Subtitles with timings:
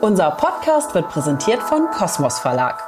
[0.00, 2.82] Unser Podcast wird präsentiert von Kosmos Verlag.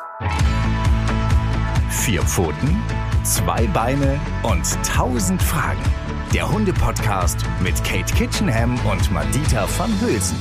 [1.89, 2.83] Vier Pfoten,
[3.23, 5.81] zwei Beine und tausend Fragen.
[6.35, 10.37] Der Hunde-Podcast mit Kate Kitchenham und Madita van Hülsen.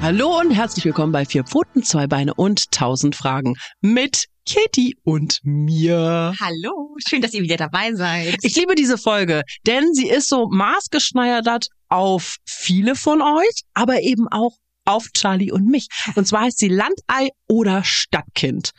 [0.00, 5.40] Hallo und herzlich willkommen bei Vier Pfoten, zwei Beine und tausend Fragen mit Katie und
[5.44, 6.34] mir.
[6.38, 8.36] Hallo, schön, dass ihr wieder dabei seid.
[8.42, 14.28] Ich liebe diese Folge, denn sie ist so maßgeschneidert auf viele von euch, aber eben
[14.28, 15.86] auch auf Charlie und mich.
[16.16, 18.72] Und zwar heißt sie Landei oder Stadtkind.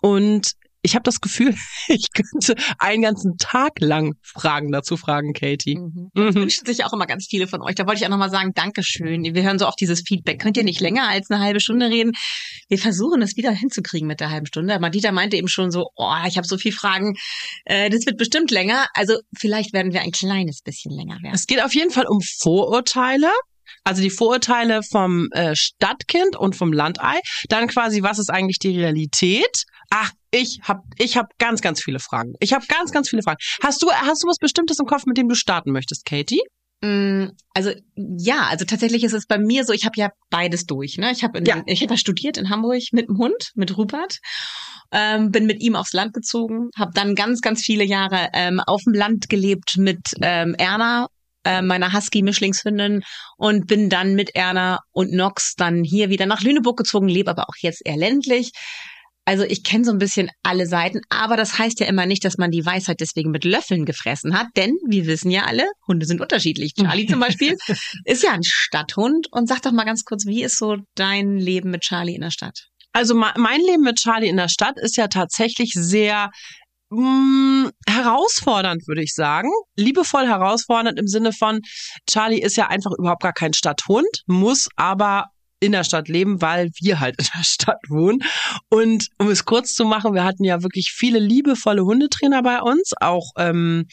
[0.00, 1.54] Und ich habe das Gefühl,
[1.88, 5.78] ich könnte einen ganzen Tag lang Fragen dazu fragen, Katie.
[5.78, 6.10] Mhm.
[6.14, 6.40] Das mhm.
[6.40, 7.74] wünschen sich auch immer ganz viele von euch.
[7.74, 9.22] Da wollte ich auch nochmal sagen, Dankeschön.
[9.22, 10.40] Wir hören so oft dieses Feedback.
[10.40, 12.12] Könnt ihr nicht länger als eine halbe Stunde reden?
[12.68, 14.78] Wir versuchen es wieder hinzukriegen mit der halben Stunde.
[14.78, 17.14] Madita meinte eben schon so, oh, ich habe so viele Fragen.
[17.64, 18.86] Äh, das wird bestimmt länger.
[18.94, 21.34] Also vielleicht werden wir ein kleines bisschen länger werden.
[21.34, 23.30] Es geht auf jeden Fall um Vorurteile.
[23.84, 27.20] Also die Vorurteile vom äh, Stadtkind und vom Landei.
[27.48, 29.64] Dann quasi, was ist eigentlich die Realität?
[29.90, 32.34] Ach, ich habe ich hab ganz, ganz viele Fragen.
[32.40, 33.38] Ich habe ganz, ganz viele Fragen.
[33.62, 36.42] Hast du, hast du was Bestimmtes im Kopf, mit dem du starten möchtest, Katie?
[36.82, 40.98] Mm, also ja, also tatsächlich ist es bei mir so, ich habe ja beides durch.
[40.98, 41.10] Ne?
[41.12, 41.62] Ich habe ja.
[41.66, 44.18] ich hab studiert in Hamburg mit dem Hund, mit Rupert,
[44.92, 48.82] ähm, bin mit ihm aufs Land gezogen, habe dann ganz, ganz viele Jahre ähm, auf
[48.84, 51.06] dem Land gelebt mit ähm, Erna,
[51.44, 53.02] äh, meiner Husky-Mischlingshündin
[53.38, 57.48] und bin dann mit Erna und Nox dann hier wieder nach Lüneburg gezogen, lebe aber
[57.48, 58.50] auch jetzt eher ländlich.
[59.26, 62.38] Also ich kenne so ein bisschen alle Seiten, aber das heißt ja immer nicht, dass
[62.38, 66.20] man die Weisheit deswegen mit Löffeln gefressen hat, denn wir wissen ja alle, Hunde sind
[66.20, 66.74] unterschiedlich.
[66.74, 67.56] Charlie zum Beispiel
[68.04, 71.70] ist ja ein Stadthund und sag doch mal ganz kurz, wie ist so dein Leben
[71.72, 72.68] mit Charlie in der Stadt?
[72.92, 76.30] Also mein Leben mit Charlie in der Stadt ist ja tatsächlich sehr
[76.90, 79.50] mh, mm, herausfordernd, würde ich sagen.
[79.76, 81.60] Liebevoll herausfordernd im Sinne von,
[82.08, 85.26] Charlie ist ja einfach überhaupt gar kein Stadthund, muss aber
[85.66, 88.20] in der Stadt leben, weil wir halt in der Stadt wohnen.
[88.68, 92.92] Und um es kurz zu machen, wir hatten ja wirklich viele liebevolle Hundetrainer bei uns,
[93.00, 93.86] auch ähm,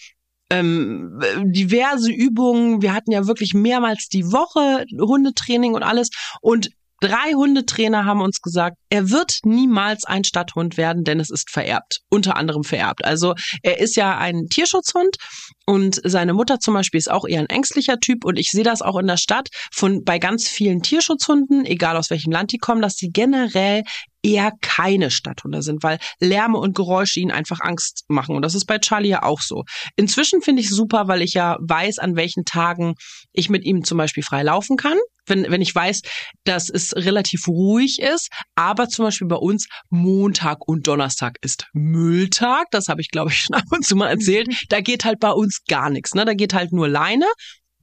[0.50, 2.82] ähm, diverse Übungen.
[2.82, 6.10] Wir hatten ja wirklich mehrmals die Woche Hundetraining und alles.
[6.42, 6.70] Und
[7.04, 12.00] Drei Hundetrainer haben uns gesagt, er wird niemals ein Stadthund werden, denn es ist vererbt.
[12.10, 13.04] Unter anderem vererbt.
[13.04, 15.18] Also er ist ja ein Tierschutzhund
[15.66, 18.82] und seine Mutter zum Beispiel ist auch eher ein ängstlicher Typ und ich sehe das
[18.82, 22.82] auch in der Stadt von bei ganz vielen Tierschutzhunden, egal aus welchem Land die kommen,
[22.82, 23.84] dass sie generell
[24.22, 28.34] eher keine Stadthunde sind, weil Lärme und Geräusche ihnen einfach Angst machen.
[28.38, 29.66] Und das ist bei Charlie ja auch so.
[29.98, 32.96] Inzwischen finde ich super, weil ich ja weiß, an welchen Tagen
[33.34, 34.98] ich mit ihm zum Beispiel frei laufen kann.
[35.26, 36.02] Wenn, wenn ich weiß,
[36.44, 42.68] dass es relativ ruhig ist, aber zum Beispiel bei uns Montag und Donnerstag ist Mülltag.
[42.72, 44.48] Das habe ich, glaube ich, schon ab und zu mal erzählt.
[44.70, 46.14] Da geht halt bei uns gar nichts.
[46.14, 46.26] Ne?
[46.26, 47.26] Da geht halt nur Leine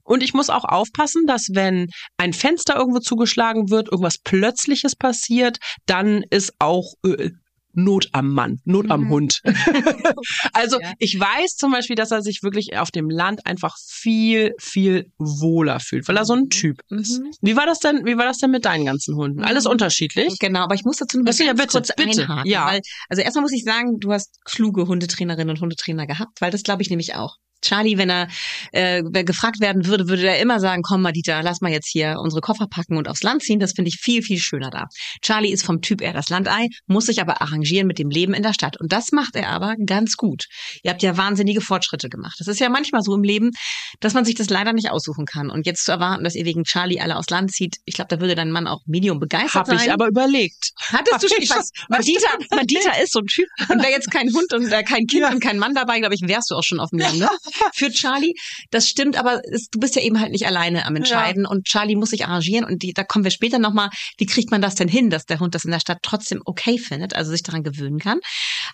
[0.03, 1.87] und ich muss auch aufpassen, dass wenn
[2.17, 7.29] ein Fenster irgendwo zugeschlagen wird, irgendwas Plötzliches passiert, dann ist auch äh,
[7.73, 8.91] Not am Mann, Not mhm.
[8.91, 9.41] am Hund.
[10.53, 10.93] also ja.
[10.99, 15.79] ich weiß zum Beispiel, dass er sich wirklich auf dem Land einfach viel, viel wohler
[15.79, 17.19] fühlt, weil er so ein Typ ist.
[17.19, 17.31] Mhm.
[17.41, 18.05] Wie war das denn?
[18.05, 19.39] Wie war das denn mit deinen ganzen Hunden?
[19.39, 19.45] Mhm.
[19.45, 20.37] Alles unterschiedlich?
[20.39, 22.21] Genau, aber ich muss dazu noch ja, bitte, kurz bitte.
[22.21, 22.49] einhaken.
[22.49, 22.65] Ja.
[22.67, 26.63] Weil, also erstmal muss ich sagen, du hast kluge Hundetrainerinnen und Hundetrainer gehabt, weil das
[26.63, 27.37] glaube ich nämlich auch.
[27.61, 28.27] Charlie, wenn er
[28.71, 32.41] äh, gefragt werden würde, würde er immer sagen, komm Madita, lass mal jetzt hier unsere
[32.41, 33.59] Koffer packen und aufs Land ziehen.
[33.59, 34.85] Das finde ich viel, viel schöner da.
[35.21, 38.43] Charlie ist vom Typ eher das Landei, muss sich aber arrangieren mit dem Leben in
[38.43, 38.79] der Stadt.
[38.79, 40.45] Und das macht er aber ganz gut.
[40.83, 42.35] Ihr habt ja wahnsinnige Fortschritte gemacht.
[42.39, 43.51] Das ist ja manchmal so im Leben,
[43.99, 45.49] dass man sich das leider nicht aussuchen kann.
[45.49, 48.19] Und jetzt zu erwarten, dass ihr wegen Charlie alle aufs Land zieht, ich glaube, da
[48.19, 49.77] würde dein Mann auch medium begeistert Hab sein.
[49.77, 50.71] Habe ich aber überlegt.
[50.91, 51.43] Hattest du schon?
[51.43, 53.47] Ich weiß, Madita, Madita ist so ein Typ.
[53.69, 55.31] Und wäre jetzt kein Hund und äh, kein Kind ja.
[55.31, 57.19] und kein Mann dabei, glaube ich, wärst du auch schon auf dem Land.
[57.19, 57.29] Ne?
[57.73, 58.33] Für Charlie.
[58.69, 61.49] Das stimmt, aber es, du bist ja eben halt nicht alleine am Entscheiden ja.
[61.49, 64.61] und Charlie muss sich arrangieren und die, da kommen wir später nochmal, wie kriegt man
[64.61, 67.43] das denn hin, dass der Hund das in der Stadt trotzdem okay findet, also sich
[67.43, 68.19] daran gewöhnen kann.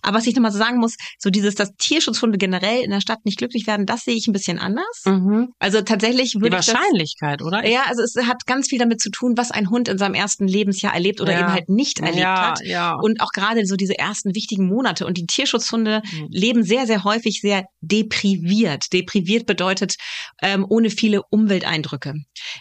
[0.01, 3.19] Aber was ich nochmal so sagen muss, so dieses, dass Tierschutzhunde generell in der Stadt
[3.25, 5.03] nicht glücklich werden, das sehe ich ein bisschen anders.
[5.05, 5.49] Mhm.
[5.59, 7.67] Also tatsächlich würde Die Wahrscheinlichkeit, das, oder?
[7.67, 10.47] Ja, also es hat ganz viel damit zu tun, was ein Hund in seinem ersten
[10.47, 11.39] Lebensjahr erlebt oder ja.
[11.41, 12.65] eben halt nicht erlebt ja, hat.
[12.65, 12.93] Ja.
[12.93, 15.05] Und auch gerade so diese ersten wichtigen Monate.
[15.05, 16.27] Und die Tierschutzhunde mhm.
[16.29, 18.66] leben sehr, sehr häufig sehr depriviert.
[18.91, 19.95] Depriviert bedeutet
[20.41, 22.13] ähm, ohne viele Umwelteindrücke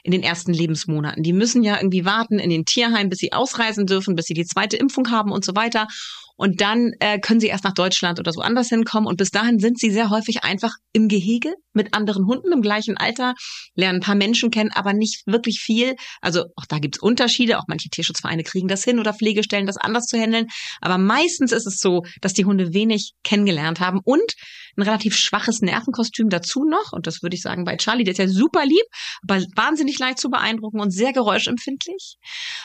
[0.05, 1.23] in den ersten Lebensmonaten.
[1.23, 4.45] Die müssen ja irgendwie warten in den Tierheim, bis sie ausreisen dürfen, bis sie die
[4.45, 5.89] zweite Impfung haben und so weiter.
[6.37, 9.09] Und dann äh, können sie erst nach Deutschland oder so anders hinkommen.
[9.09, 12.97] Und bis dahin sind sie sehr häufig einfach im Gehege mit anderen Hunden im gleichen
[12.97, 13.35] Alter,
[13.75, 15.95] lernen ein paar Menschen kennen, aber nicht wirklich viel.
[16.21, 17.59] Also auch da gibt's Unterschiede.
[17.59, 20.47] Auch manche Tierschutzvereine kriegen das hin oder Pflegestellen das anders zu handeln.
[20.81, 24.33] Aber meistens ist es so, dass die Hunde wenig kennengelernt haben und
[24.77, 26.93] ein relativ schwaches Nervenkostüm dazu noch.
[26.93, 28.85] Und das würde ich sagen bei Charlie, der ist ja super lieb,
[29.27, 32.17] aber wahnsinnig leicht zu beeindrucken und sehr geräuschempfindlich.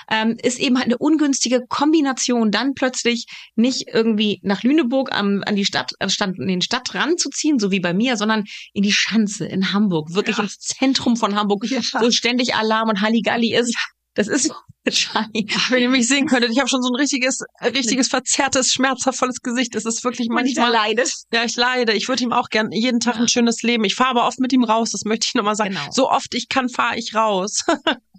[0.09, 3.25] Ähm, ist eben halt eine ungünstige Kombination, dann plötzlich
[3.61, 7.79] nicht irgendwie nach Lüneburg am, an die Stadt, an den Stadtrand zu ziehen, so wie
[7.79, 10.43] bei mir, sondern in die Schanze in Hamburg, wirklich ja.
[10.43, 11.81] ins Zentrum von Hamburg, ja.
[11.99, 13.75] wo ständig Alarm und Halligalli ist.
[14.13, 14.51] Das ist
[14.89, 15.47] Charlie.
[15.69, 19.75] Wenn ihr mich sehen könntet, ich habe schon so ein richtiges, richtiges verzerrtes, schmerzhaftvolles Gesicht.
[19.75, 20.71] Es ist wirklich manchmal.
[20.71, 21.13] leidet.
[21.31, 21.93] Ja, ich leide.
[21.93, 23.83] Ich würde ihm auch gern jeden Tag ein schönes Leben.
[23.83, 25.71] Ich fahre aber oft mit ihm raus, das möchte ich nochmal sagen.
[25.71, 25.91] Genau.
[25.91, 27.63] So oft ich kann, fahre ich raus.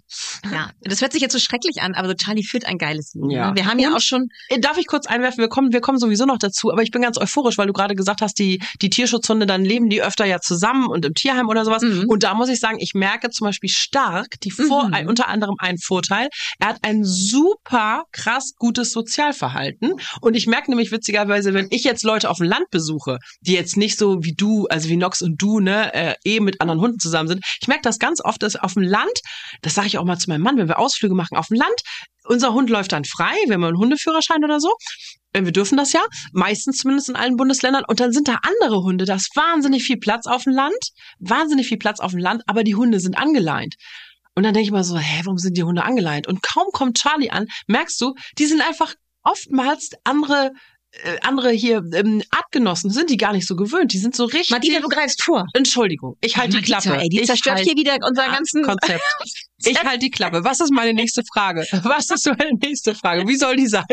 [0.51, 3.29] Ja, das hört sich jetzt so schrecklich an, aber so Charlie führt ein geiles Leben.
[3.29, 3.49] Ja.
[3.49, 3.55] Ne?
[3.55, 4.29] Wir haben ja auch schon.
[4.49, 5.39] Äh, darf ich kurz einwerfen?
[5.39, 7.95] Wir kommen, wir kommen sowieso noch dazu, aber ich bin ganz euphorisch, weil du gerade
[7.95, 11.65] gesagt hast, die, die Tierschutzhunde, dann leben die öfter ja zusammen und im Tierheim oder
[11.65, 11.83] sowas.
[11.83, 12.05] Mhm.
[12.07, 15.07] Und da muss ich sagen, ich merke zum Beispiel stark, die Vor mhm.
[15.07, 16.29] unter anderem einen Vorteil.
[16.59, 19.93] Er hat ein super krass gutes Sozialverhalten.
[20.21, 23.77] Und ich merke nämlich witzigerweise, wenn ich jetzt Leute auf dem Land besuche, die jetzt
[23.77, 26.99] nicht so wie du, also wie Nox und du, ne, äh, eh mit anderen Hunden
[26.99, 29.21] zusammen sind, ich merke das ganz oft, dass auf dem Land,
[29.61, 31.81] das sage ich auch mal zu meinem Mann, wenn wir Ausflüge machen auf dem Land,
[32.25, 34.71] unser Hund läuft dann frei, wenn wir einen Hundeführerschein oder so.
[35.33, 37.83] Äh, wir dürfen das ja, meistens zumindest in allen Bundesländern.
[37.87, 39.05] Und dann sind da andere Hunde.
[39.05, 42.63] Da ist wahnsinnig viel Platz auf dem Land, wahnsinnig viel Platz auf dem Land, aber
[42.63, 43.75] die Hunde sind angeleint.
[44.35, 46.27] Und dann denke ich mal so, hä, warum sind die Hunde angeleint?
[46.27, 50.51] Und kaum kommt Charlie an, merkst du, die sind einfach oftmals andere
[51.03, 53.93] äh, andere hier ähm, Artgenossen sind die gar nicht so gewöhnt.
[53.93, 54.51] Die sind so richtig.
[54.51, 55.45] Martina, du greifst vor.
[55.53, 56.95] Entschuldigung, ich halte die Klappe.
[56.95, 59.01] Ey, die ich zerstört halt hier wieder unser ganzen Konzept.
[59.65, 60.43] Ich halte die Klappe.
[60.43, 61.65] Was ist meine nächste Frage?
[61.83, 63.27] Was ist meine nächste Frage?
[63.27, 63.83] Wie soll die sein?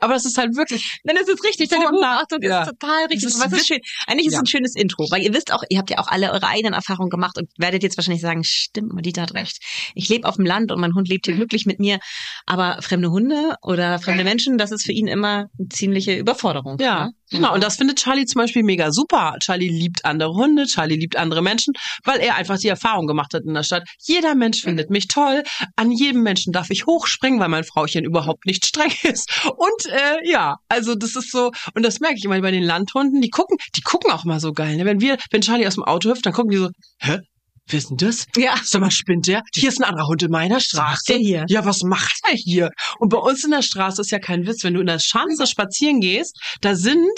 [0.00, 0.98] Aber es ist halt wirklich.
[1.04, 1.68] Nein, das ist richtig.
[1.68, 2.62] Deine Beobachtung ja.
[2.62, 3.22] ist total richtig.
[3.22, 3.80] Das ist, Was ist schön.
[4.06, 4.40] Eigentlich ist es ja.
[4.40, 7.10] ein schönes Intro, weil ihr wisst auch, ihr habt ja auch alle eure eigenen Erfahrungen
[7.10, 9.58] gemacht und werdet jetzt wahrscheinlich sagen, stimmt, Madita hat recht.
[9.94, 11.98] Ich lebe auf dem Land und mein Hund lebt hier glücklich mit mir.
[12.46, 16.78] Aber fremde Hunde oder fremde Menschen, das ist für ihn immer eine ziemliche Überforderung.
[16.80, 17.06] Ja.
[17.06, 17.12] Ne?
[17.30, 19.36] Genau, und das findet Charlie zum Beispiel mega super.
[19.40, 23.42] Charlie liebt andere Hunde, Charlie liebt andere Menschen, weil er einfach die Erfahrung gemacht hat
[23.44, 23.86] in der Stadt.
[24.00, 25.42] Jeder Mensch findet mich toll.
[25.76, 29.30] An jedem Menschen darf ich hochspringen, weil mein Frauchen überhaupt nicht streng ist.
[29.44, 33.20] Und äh, ja, also das ist so, und das merke ich immer bei den Landhunden,
[33.20, 34.76] die gucken, die gucken auch mal so geil.
[34.76, 34.84] Ne?
[34.84, 36.70] Wenn wir, wenn Charlie aus dem Auto hüpft, dann gucken die so,
[37.00, 37.18] hä?
[37.68, 38.26] Wer ist denn das?
[38.36, 38.54] Ja.
[38.64, 39.42] Sag mal, spinnt der?
[39.54, 41.04] Hier ist ein anderer Hund in meiner Straße.
[41.08, 41.44] Der hier.
[41.48, 42.70] Ja, was macht er hier?
[42.98, 44.64] Und bei uns in der Straße ist ja kein Witz.
[44.64, 47.08] Wenn du in der Schanze spazieren gehst, da sind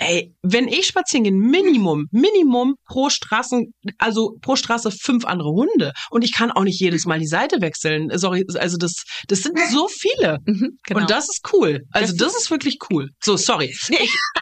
[0.00, 5.92] Ey, wenn ich spazieren gehe, Minimum, Minimum pro Straßen, also pro Straße fünf andere Hunde.
[6.10, 8.08] Und ich kann auch nicht jedes Mal die Seite wechseln.
[8.16, 10.38] Sorry, also das, das sind so viele.
[10.46, 11.00] Mhm, genau.
[11.00, 11.80] Und das ist cool.
[11.90, 13.08] Also das, das ist wirklich cool.
[13.20, 13.76] So, sorry.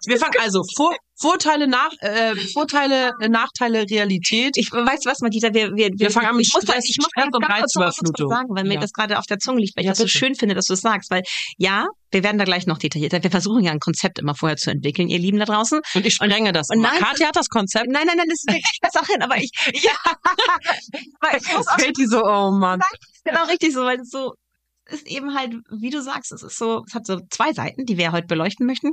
[0.07, 4.57] Wir fangen also vor, Vorteile, nach, äh, Vorteile, äh, Nachteile, Realität.
[4.57, 7.09] Ich weiß was, Madita, wir, wir, wir, fangen an mit ich muss, Stress, ich muss
[7.09, 8.29] Stress und Reizüberflutung.
[8.29, 8.75] sagen, weil ja.
[8.75, 10.11] mir das gerade auf der Zunge liegt, weil ich ja, das bitte.
[10.11, 11.11] so schön finde, dass du es das sagst.
[11.11, 11.23] Weil
[11.57, 13.23] ja, wir werden da gleich noch detaillierter.
[13.23, 15.81] Wir versuchen ja ein Konzept immer vorher zu entwickeln, ihr Lieben da draußen.
[15.95, 16.69] Und ich sprenge das.
[16.71, 17.87] Und nein, Katja hat das Konzept.
[17.89, 19.93] Nein, nein, nein, das ist das auch hin, aber ich, ja.
[21.21, 22.81] weil ich muss auch, die so, oh Mann.
[23.25, 24.35] Genau richtig so, weil es so
[24.89, 27.99] ist eben halt, wie du sagst, es ist so, es hat so zwei Seiten, die
[27.99, 28.93] wir heute beleuchten möchten.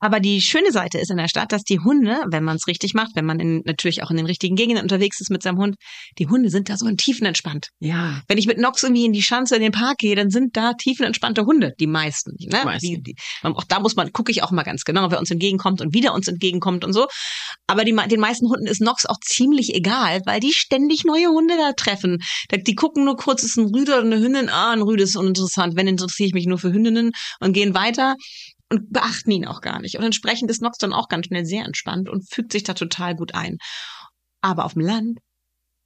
[0.00, 2.94] Aber die schöne Seite ist in der Stadt, dass die Hunde, wenn man es richtig
[2.94, 5.76] macht, wenn man in, natürlich auch in den richtigen Gegenden unterwegs ist mit seinem Hund,
[6.18, 7.68] die Hunde sind da so in tiefenentspannt.
[7.80, 8.22] Ja.
[8.28, 10.74] Wenn ich mit Nox irgendwie in die Schanze in den Park gehe, dann sind da
[10.74, 12.36] tiefenentspannte Hunde, die meisten.
[12.38, 12.64] Ne?
[12.64, 12.86] meisten.
[12.86, 15.80] Die, die, auch da muss man, gucke ich auch mal ganz genau, wer uns entgegenkommt
[15.80, 17.06] und wieder uns entgegenkommt und so.
[17.66, 21.56] Aber die, den meisten Hunden ist Nox auch ziemlich egal, weil die ständig neue Hunde
[21.56, 22.18] da treffen.
[22.52, 25.76] Die gucken nur kurz, ist ein Rüde oder eine Hündin, ah, ein Rüde ist uninteressant.
[25.76, 28.16] Wenn interessiere ich mich nur für Hündinnen und gehen weiter
[28.70, 29.96] und beachten ihn auch gar nicht.
[29.96, 33.14] Und entsprechend ist Nox dann auch ganz schnell sehr entspannt und fügt sich da total
[33.16, 33.58] gut ein.
[34.40, 35.18] Aber auf dem Land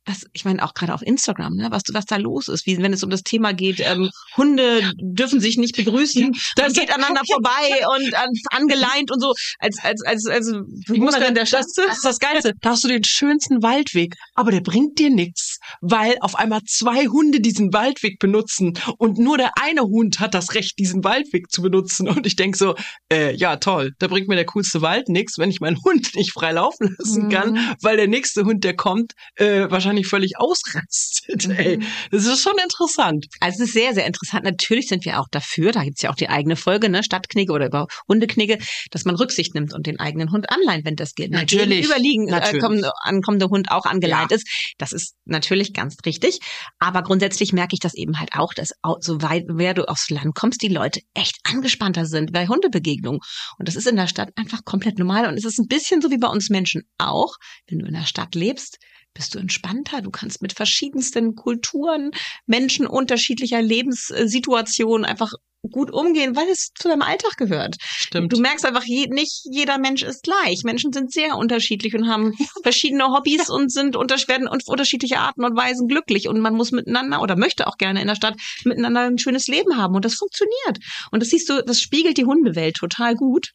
[0.04, 2.92] was, ich meine auch gerade auf Instagram, ne, was, was da los ist, wie wenn
[2.92, 7.84] es um das Thema geht, ähm, Hunde dürfen sich nicht begrüßen, dann geht aneinander vorbei
[7.96, 10.52] und an, angeleint und so, als als als als
[10.92, 12.52] ich muss dann der das, das ist das Geilste.
[12.60, 17.06] Da hast du den schönsten Waldweg, aber der bringt dir nichts, weil auf einmal zwei
[17.06, 21.62] Hunde diesen Waldweg benutzen und nur der eine Hund hat das Recht, diesen Waldweg zu
[21.62, 22.08] benutzen.
[22.08, 22.74] Und ich denk so,
[23.10, 26.32] äh, ja toll, da bringt mir der coolste Wald nichts, wenn ich meinen Hund nicht
[26.32, 27.74] frei laufen lassen kann, mhm.
[27.80, 31.48] weil der nächste Hund, der kommt, äh, wahrscheinlich wahrscheinlich völlig ausrastet.
[31.58, 31.78] Ey.
[31.78, 31.86] Mhm.
[32.10, 33.26] Das ist schon interessant.
[33.40, 34.44] Also es ist sehr, sehr interessant.
[34.44, 37.66] Natürlich sind wir auch dafür, da gibt's ja auch die eigene Folge, ne, Stadtknigge oder
[37.66, 38.58] über Hundeknigge,
[38.90, 41.30] dass man Rücksicht nimmt und den eigenen Hund anleihen, wenn das geht.
[41.30, 41.84] Natürlich.
[41.84, 44.36] Überliegen, äh, kommende, ankommende Hund auch angeleint ja.
[44.36, 44.74] ist.
[44.78, 46.40] Das ist natürlich ganz richtig.
[46.78, 50.34] Aber grundsätzlich merke ich das eben halt auch, dass so weit, wer du aufs Land
[50.34, 53.20] kommst, die Leute echt angespannter sind bei Hundebegegnungen.
[53.58, 55.26] Und das ist in der Stadt einfach komplett normal.
[55.26, 57.34] Und es ist ein bisschen so wie bei uns Menschen auch.
[57.68, 58.78] Wenn du in der Stadt lebst,
[59.14, 60.02] bist du entspannter.
[60.02, 62.10] Du kannst mit verschiedensten Kulturen,
[62.46, 65.32] Menschen unterschiedlicher Lebenssituationen einfach
[65.70, 67.76] gut umgehen, weil es zu deinem Alltag gehört.
[67.80, 68.32] Stimmt.
[68.32, 70.62] Du merkst einfach, je, nicht jeder Mensch ist gleich.
[70.64, 75.44] Menschen sind sehr unterschiedlich und haben verschiedene Hobbys und sind unter, werden auf unterschiedliche Arten
[75.44, 76.28] und Weisen glücklich.
[76.28, 79.76] Und man muss miteinander oder möchte auch gerne in der Stadt miteinander ein schönes Leben
[79.76, 79.94] haben.
[79.94, 80.78] Und das funktioniert.
[81.12, 83.52] Und das siehst du, das spiegelt die Hundewelt total gut.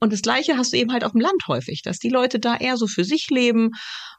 [0.00, 2.56] Und das Gleiche hast du eben halt auf dem Land häufig, dass die Leute da
[2.56, 3.70] eher so für sich leben,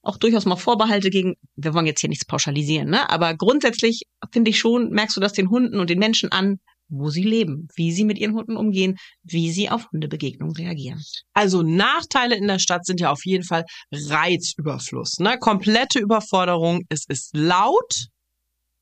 [0.01, 3.09] auch durchaus mal Vorbehalte gegen, wir wollen jetzt hier nichts pauschalisieren, ne?
[3.09, 7.09] aber grundsätzlich finde ich schon, merkst du das den Hunden und den Menschen an, wo
[7.09, 11.01] sie leben, wie sie mit ihren Hunden umgehen, wie sie auf Hundebegegnungen reagieren.
[11.33, 15.37] Also Nachteile in der Stadt sind ja auf jeden Fall Reizüberfluss, ne?
[15.39, 16.81] Komplette Überforderung.
[16.89, 18.07] Es ist laut.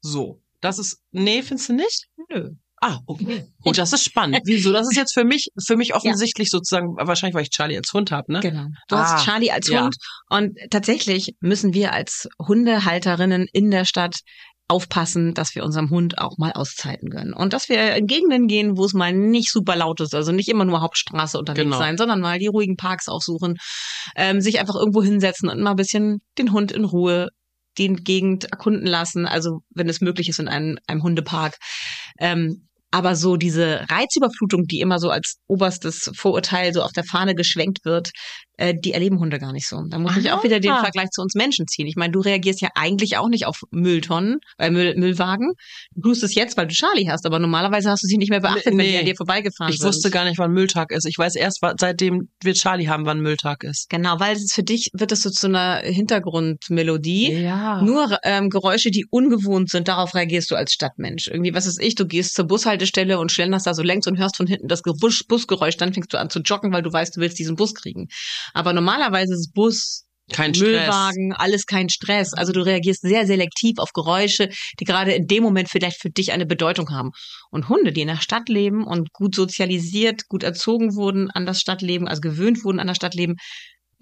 [0.01, 0.41] So.
[0.59, 2.07] Das ist, nee, findest du nicht?
[2.29, 2.51] Nö.
[2.83, 3.45] Ah, okay.
[3.63, 4.41] Und das ist spannend.
[4.43, 4.73] Wieso?
[4.73, 6.57] Das ist jetzt für mich, für mich offensichtlich ja.
[6.57, 8.41] sozusagen, wahrscheinlich, weil ich Charlie als Hund habe, ne?
[8.41, 8.67] Genau.
[8.89, 9.95] Du ah, hast Charlie als Hund.
[10.29, 10.37] Ja.
[10.37, 14.17] Und tatsächlich müssen wir als Hundehalterinnen in der Stadt
[14.67, 17.33] aufpassen, dass wir unserem Hund auch mal Auszeiten gönnen.
[17.33, 20.49] Und dass wir in Gegenden gehen, wo es mal nicht super laut ist, also nicht
[20.49, 21.77] immer nur Hauptstraße unterwegs genau.
[21.77, 23.55] sein, sondern mal die ruhigen Parks aufsuchen,
[24.17, 27.29] ähm, sich einfach irgendwo hinsetzen und mal ein bisschen den Hund in Ruhe
[27.77, 31.57] die Gegend erkunden lassen, also wenn es möglich ist in einem, einem Hundepark.
[32.19, 37.33] Ähm, aber so diese Reizüberflutung, die immer so als oberstes Vorurteil so auf der Fahne
[37.33, 38.12] geschwenkt wird,
[38.57, 39.81] äh, die erleben Hunde gar nicht so.
[39.89, 41.88] Da muss ich auch wieder den Vergleich zu uns Menschen ziehen.
[41.88, 45.53] Ich meine, du reagierst ja eigentlich auch nicht auf Mülltonnen, äh, Müll, Müllwagen.
[45.95, 48.41] Du tust es jetzt, weil du Charlie hast, aber normalerweise hast du sie nicht mehr
[48.41, 49.89] beachtet, nee, wenn die an dir vorbeigefahren ich sind.
[49.89, 51.05] Ich wusste gar nicht, wann Mülltag ist.
[51.05, 53.89] Ich weiß erst, seitdem wir Charlie haben, wann Mülltag ist.
[53.89, 57.33] Genau, weil es für dich wird es so zu einer Hintergrundmelodie.
[57.33, 57.81] Ja.
[57.81, 61.27] Nur ähm, Geräusche, die ungewohnt sind, darauf reagierst du als Stadtmensch.
[61.27, 64.38] Irgendwie, was ist ich, du gehst zur Bushaltestelle und schlenderst da so längs und hörst
[64.38, 67.22] von hinten das Bus Busgeräusch, dann fängst du an zu joggen, weil du weißt, du
[67.22, 68.07] willst diesen Bus kriegen.
[68.53, 71.39] Aber normalerweise ist Bus, kein Müllwagen, Stress.
[71.39, 72.33] alles kein Stress.
[72.33, 76.31] Also du reagierst sehr selektiv auf Geräusche, die gerade in dem Moment vielleicht für dich
[76.31, 77.12] eine Bedeutung haben.
[77.51, 81.59] Und Hunde, die in der Stadt leben und gut sozialisiert, gut erzogen wurden an das
[81.59, 83.35] Stadtleben, also gewöhnt wurden an das Stadtleben,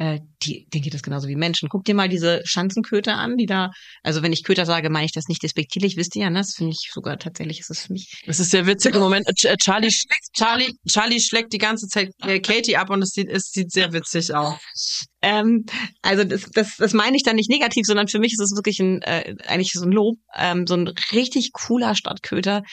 [0.02, 1.70] äh, die, denen geht das genauso wie Menschen.
[1.70, 3.70] Guck dir mal diese Schanzenköter an, die da,
[4.02, 6.40] also wenn ich Köter sage, meine ich das nicht despektierlich, wisst ihr ja, ne?
[6.40, 8.24] das finde ich sogar tatsächlich, ist es für mich.
[8.26, 9.28] Es ist sehr witzig im Moment.
[9.28, 9.92] Äh, Charlie,
[10.34, 13.94] Charlie, Charlie schlägt die ganze Zeit äh, Katie ab und es sieht, es sieht sehr
[13.94, 15.06] witzig aus.
[15.22, 15.66] Ähm,
[16.02, 18.80] also das, das, das meine ich dann nicht negativ, sondern für mich ist es wirklich
[18.80, 22.64] ein, äh, eigentlich so ein Lob, ähm, so ein richtig cooler Stadtköter,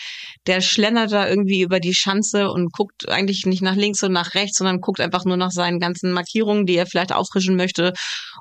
[0.47, 4.35] der schlendert da irgendwie über die Schanze und guckt eigentlich nicht nach links und nach
[4.35, 7.93] rechts, sondern guckt einfach nur nach seinen ganzen Markierungen, die er vielleicht auffrischen möchte.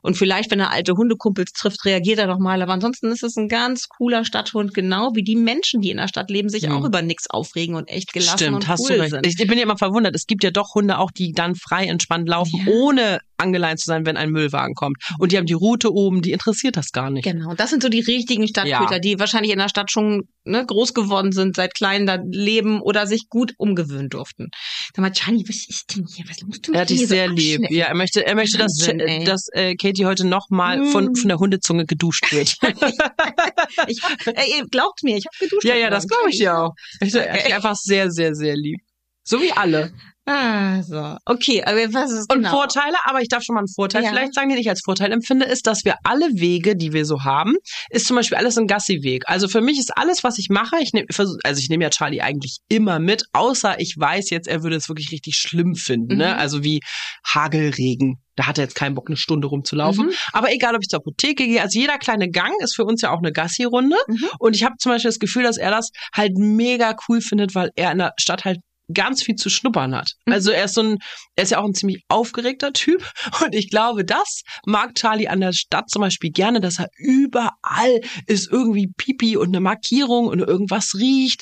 [0.01, 2.61] Und vielleicht, wenn er alte Hundekumpels trifft, reagiert er doch mal.
[2.61, 6.07] Aber ansonsten ist es ein ganz cooler Stadthund, genau wie die Menschen, die in der
[6.07, 6.73] Stadt leben, sich ja.
[6.73, 9.11] auch über nichts aufregen und echt gelassen Stimmt, und hast cool du recht.
[9.11, 9.27] sind.
[9.27, 10.15] Ich bin ja immer verwundert.
[10.15, 12.71] Es gibt ja doch Hunde auch, die dann frei entspannt laufen, ja.
[12.71, 14.97] ohne angeleint zu sein, wenn ein Müllwagen kommt.
[15.19, 17.23] Und die haben die Route oben, die interessiert das gar nicht.
[17.23, 18.99] Genau, das sind so die richtigen Stadtköter, ja.
[18.99, 23.07] die wahrscheinlich in der Stadt schon ne, groß geworden sind, seit klein da leben oder
[23.07, 24.49] sich gut umgewöhnen durften.
[24.95, 26.25] Sag mal, Charlie, was ist denn hier?
[26.27, 27.69] Was musst du Er hat dich sehr so lieb.
[27.69, 30.85] Ja, er möchte, er möchte, dass, Wahnsinn, dass äh, Katie heute nochmal mm.
[30.87, 32.55] von, von der Hundezunge geduscht wird.
[33.87, 35.65] ich hab, ey, glaubt mir, ich habe geduscht.
[35.65, 36.73] Ja, ja, das glaube ich ja auch.
[37.01, 37.53] Ich, okay.
[37.53, 38.79] Einfach sehr, sehr, sehr lieb.
[39.23, 39.93] So wie alle.
[40.29, 41.15] Ah, so.
[41.25, 42.51] Okay, aber was ist Und genau?
[42.51, 44.09] Vorteile, aber ich darf schon mal einen Vorteil Ja.
[44.09, 47.23] vielleicht sagen, den ich als Vorteil empfinde, ist, dass wir alle Wege, die wir so
[47.23, 47.55] haben,
[47.89, 49.23] ist zum Beispiel alles ein Gassi-Weg.
[49.27, 52.19] Also für mich ist alles, was ich mache, ich nehme, also ich nehme ja Charlie
[52.21, 56.33] eigentlich immer mit, außer ich weiß jetzt, er würde es wirklich richtig schlimm finden, ne?
[56.33, 56.39] Mhm.
[56.39, 56.81] Also wie
[57.25, 58.17] Hagelregen.
[58.35, 60.07] Da hat er jetzt keinen Bock, eine Stunde rumzulaufen.
[60.07, 60.13] Mhm.
[60.31, 63.11] Aber egal, ob ich zur Apotheke gehe, also jeder kleine Gang ist für uns ja
[63.11, 63.95] auch eine Gassi-Runde.
[64.07, 64.25] Mhm.
[64.39, 67.71] Und ich habe zum Beispiel das Gefühl, dass er das halt mega cool findet, weil
[67.75, 68.59] er in der Stadt halt
[68.93, 70.11] ganz viel zu schnuppern hat.
[70.25, 70.33] Mhm.
[70.33, 70.97] Also er ist so ein,
[71.35, 73.09] er ist ja auch ein ziemlich aufgeregter Typ
[73.43, 78.01] und ich glaube, das mag Charlie an der Stadt zum Beispiel gerne, dass er überall
[78.27, 81.41] ist irgendwie Pipi und eine Markierung und irgendwas riecht.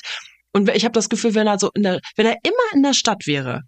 [0.52, 2.94] Und ich habe das Gefühl, wenn er so in der, wenn er immer in der
[2.94, 3.62] Stadt wäre,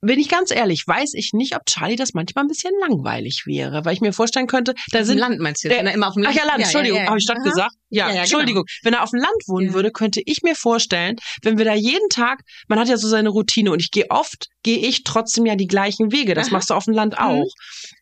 [0.00, 3.84] bin ich ganz ehrlich, weiß ich nicht, ob Charlie das manchmal ein bisschen langweilig wäre,
[3.84, 5.68] weil ich mir vorstellen könnte, da sind Land meinst du?
[5.68, 7.08] Der- Wenn er immer auf dem Land Ach ja, Land, Entschuldigung, ja, ja.
[7.08, 7.72] habe ich Stadt gesagt?
[7.92, 8.64] Ja, Ja, ja, Entschuldigung.
[8.82, 9.74] Wenn er auf dem Land wohnen Ja.
[9.74, 13.28] würde, könnte ich mir vorstellen, wenn wir da jeden Tag, man hat ja so seine
[13.28, 16.34] Routine und ich gehe oft, gehe ich trotzdem ja die gleichen Wege.
[16.34, 16.54] Das Aha.
[16.54, 17.24] machst du auf dem Land Mhm.
[17.24, 17.50] auch.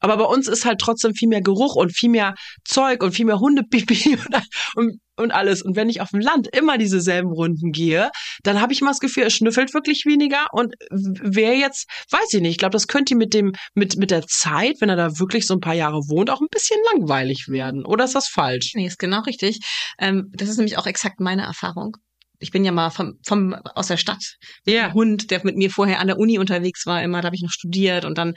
[0.00, 3.24] Aber bei uns ist halt trotzdem viel mehr Geruch und viel mehr Zeug und viel
[3.26, 4.36] mehr Hundepipi und,
[4.76, 5.62] und, und alles.
[5.62, 8.10] Und wenn ich auf dem Land immer diese selben Runden gehe,
[8.42, 10.46] dann habe ich immer das Gefühl, er schnüffelt wirklich weniger.
[10.52, 14.22] Und wer jetzt, weiß ich nicht, ich glaube, das könnte mit dem, mit, mit der
[14.26, 17.84] Zeit, wenn er da wirklich so ein paar Jahre wohnt, auch ein bisschen langweilig werden.
[17.84, 18.72] Oder ist das falsch?
[18.74, 19.58] Nee, ist genau richtig.
[19.98, 21.96] Ähm, das ist nämlich auch exakt meine Erfahrung.
[22.42, 24.36] Ich bin ja mal vom, vom aus der Stadt.
[24.66, 27.42] Ein Hund, der mit mir vorher an der Uni unterwegs war, immer, da habe ich
[27.42, 28.32] noch studiert und dann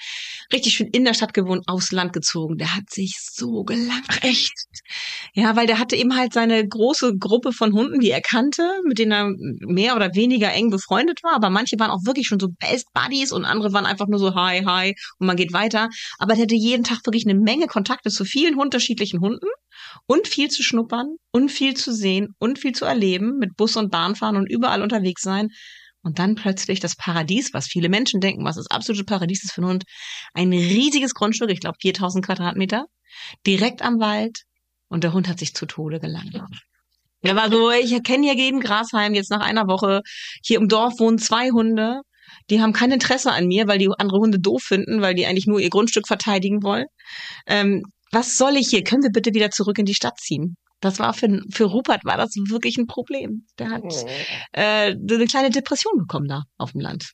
[0.52, 2.58] richtig schön in der Stadt gewohnt, aufs Land gezogen.
[2.58, 4.04] Der hat sich so gelangweilt.
[4.10, 4.52] Ach, echt?
[5.34, 9.00] Ja, weil der hatte eben halt seine große Gruppe von Hunden, die er kannte, mit
[9.00, 9.32] denen er
[9.66, 11.34] mehr oder weniger eng befreundet war.
[11.34, 14.36] Aber manche waren auch wirklich schon so Best Buddies und andere waren einfach nur so
[14.36, 15.88] Hi, Hi und man geht weiter.
[16.20, 19.48] Aber der hatte jeden Tag wirklich eine Menge Kontakte zu vielen unterschiedlichen Hunden
[20.06, 23.92] und viel zu schnuppern und viel zu sehen und viel zu erleben, mit Bus und
[23.92, 25.50] Bahn fahren und überall unterwegs sein.
[26.02, 29.62] Und dann plötzlich das Paradies, was viele Menschen denken, was das absolute Paradies ist für
[29.62, 29.84] einen Hund.
[30.34, 32.86] Ein riesiges Grundstück, ich glaube 4000 Quadratmeter,
[33.48, 34.44] direkt am Wald.
[34.90, 36.62] Und der Hund hat sich zu Tode gelangweilt.
[37.22, 40.02] Er war so, ich erkenne hier jeden Grashalm jetzt nach einer Woche.
[40.44, 42.02] Hier im Dorf wohnen zwei Hunde.
[42.50, 45.48] Die haben kein Interesse an mir, weil die andere Hunde doof finden, weil die eigentlich
[45.48, 46.88] nur ihr Grundstück verteidigen wollen.
[47.48, 48.84] Ähm, was soll ich hier?
[48.84, 50.56] Können wir bitte wieder zurück in die Stadt ziehen?
[50.80, 53.46] Das war für, für Rupert war das wirklich ein Problem.
[53.58, 53.84] Der hat
[54.52, 57.14] äh, eine kleine Depression bekommen da auf dem Land.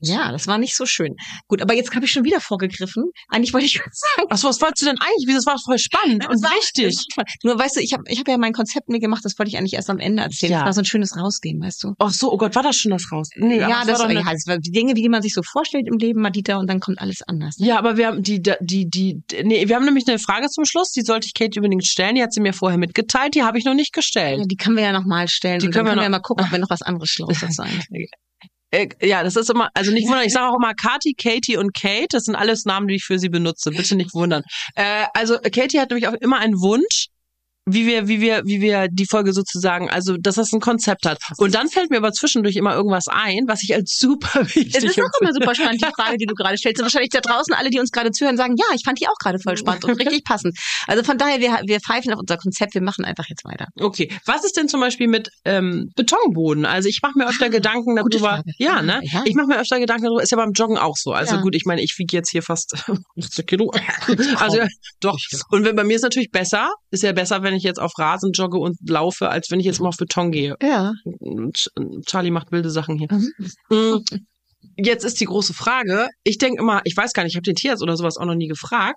[0.00, 1.14] Ja, das war nicht so schön.
[1.48, 3.04] Gut, aber jetzt habe ich schon wieder vorgegriffen.
[3.28, 4.28] Eigentlich wollte ich was sagen.
[4.30, 5.24] Achso, was wolltest du denn eigentlich?
[5.26, 6.96] Wieso, Das war voll spannend und Das war- wichtig.
[7.16, 9.50] war- Nur weißt du, ich habe ich hab ja mein Konzept mir gemacht, das wollte
[9.50, 10.52] ich eigentlich erst am Ende erzählen.
[10.52, 10.58] Ja.
[10.60, 11.94] Das war so ein schönes Rausgehen, weißt du?
[11.98, 13.28] Ach so, oh Gott, war das schon das raus?
[13.36, 15.86] Nee, ja, das, war doch ja, das war die Dinge, wie man sich so vorstellt
[15.88, 17.56] im Leben, Madita, und dann kommt alles anders.
[17.58, 20.90] Ja, aber wir haben die, die, die, nee, wir haben nämlich eine Frage zum Schluss,
[20.92, 22.14] die sollte ich Kate unbedingt stellen.
[22.14, 24.38] Die hat sie mir vorher mitgeteilt, die habe ich noch nicht gestellt.
[24.40, 25.58] Ja, die können wir ja nochmal stellen.
[25.60, 27.08] Die und können dann wir können wir noch- mal gucken, ob wir noch was anderes
[27.14, 27.80] Schlaues einfallen.
[28.74, 31.74] Äh, ja, das ist immer, also nicht wundern, ich sage auch immer Kati, Katie und
[31.74, 34.42] Kate, das sind alles Namen, die ich für sie benutze, bitte nicht wundern.
[34.74, 37.06] Äh, also Katie hat nämlich auch immer einen Wunsch,
[37.66, 41.18] wie wir, wie wir, wie wir die Folge sozusagen, also dass das ein Konzept hat.
[41.38, 44.84] Und dann fällt mir aber zwischendurch immer irgendwas ein, was ich als super wichtig Es
[44.84, 46.80] ist auch immer super spannend, die Frage, die du gerade stellst.
[46.80, 49.16] Und wahrscheinlich da draußen alle, die uns gerade zuhören, sagen, ja, ich fand die auch
[49.18, 50.58] gerade voll spannend und richtig passend.
[50.86, 53.68] Also von daher, wir, wir pfeifen auf unser Konzept, wir machen einfach jetzt weiter.
[53.80, 56.66] Okay, was ist denn zum Beispiel mit ähm, Betonboden?
[56.66, 58.42] Also ich mache mir öfter Gedanken Ah, gute darüber.
[58.58, 59.00] Ja, ne?
[59.04, 59.22] ja.
[59.24, 60.22] Ich mache mir öfter Gedanken darüber.
[60.22, 61.12] Ist ja beim Joggen auch so.
[61.12, 61.40] Also Ja.
[61.40, 62.74] gut, ich meine, ich wiege jetzt hier fast
[63.18, 63.72] 80 Kilo.
[64.36, 64.66] also ja,
[65.00, 65.16] doch.
[65.50, 66.70] Und wenn, bei mir ist natürlich besser.
[66.90, 69.80] Ist ja besser, wenn ich jetzt auf Rasen jogge und laufe, als wenn ich jetzt
[69.80, 70.56] mal auf Beton gehe.
[70.62, 70.92] Ja.
[71.04, 71.68] Ch-
[72.06, 73.08] Charlie macht wilde Sachen hier.
[73.10, 73.32] Mhm.
[73.70, 74.04] Mm.
[74.76, 76.08] Jetzt ist die große Frage.
[76.24, 78.34] Ich denke immer, ich weiß gar nicht, ich habe den Tierarzt oder sowas auch noch
[78.34, 78.96] nie gefragt.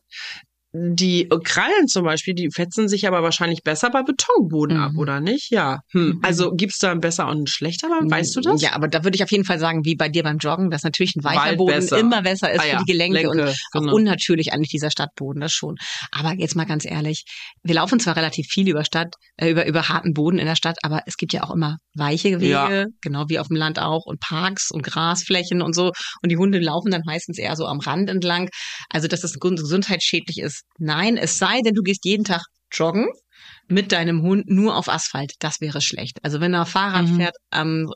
[0.80, 4.84] Die Krallen zum Beispiel, die fetzen sich aber wahrscheinlich besser bei Betonboden Mhm.
[4.84, 5.50] ab, oder nicht?
[5.52, 5.80] Ja.
[5.92, 6.20] Hm.
[6.24, 7.88] Also gibt's da einen besser und einen schlechter?
[7.88, 8.62] Weißt du das?
[8.62, 10.84] Ja, aber da würde ich auf jeden Fall sagen, wie bei dir beim Joggen, dass
[10.84, 11.98] natürlich ein weicher Boden besser.
[11.98, 13.94] immer besser ist Ah ja, für die Gelenke und Lenke, auch genau.
[13.96, 15.76] unnatürlich eigentlich dieser Stadtboden, das schon.
[16.12, 17.24] Aber jetzt mal ganz ehrlich,
[17.64, 20.78] wir laufen zwar relativ viel über Stadt, äh, über, über harten Boden in der Stadt,
[20.84, 22.86] aber es gibt ja auch immer weiche Wege, Ja.
[23.02, 25.92] genau wie auf dem Land auch und Parks und Grasflächen und so.
[26.22, 28.50] Und die Hunde laufen dann meistens eher so am Rand entlang.
[28.90, 30.64] Also, dass das gesund- gesundheitsschädlich ist.
[30.80, 33.08] Nein, es sei denn, du gehst jeden Tag joggen
[33.70, 35.34] mit deinem Hund nur auf Asphalt.
[35.40, 36.18] Das wäre schlecht.
[36.24, 37.16] Also wenn er Fahrrad Mhm.
[37.18, 37.92] fährt, ähm,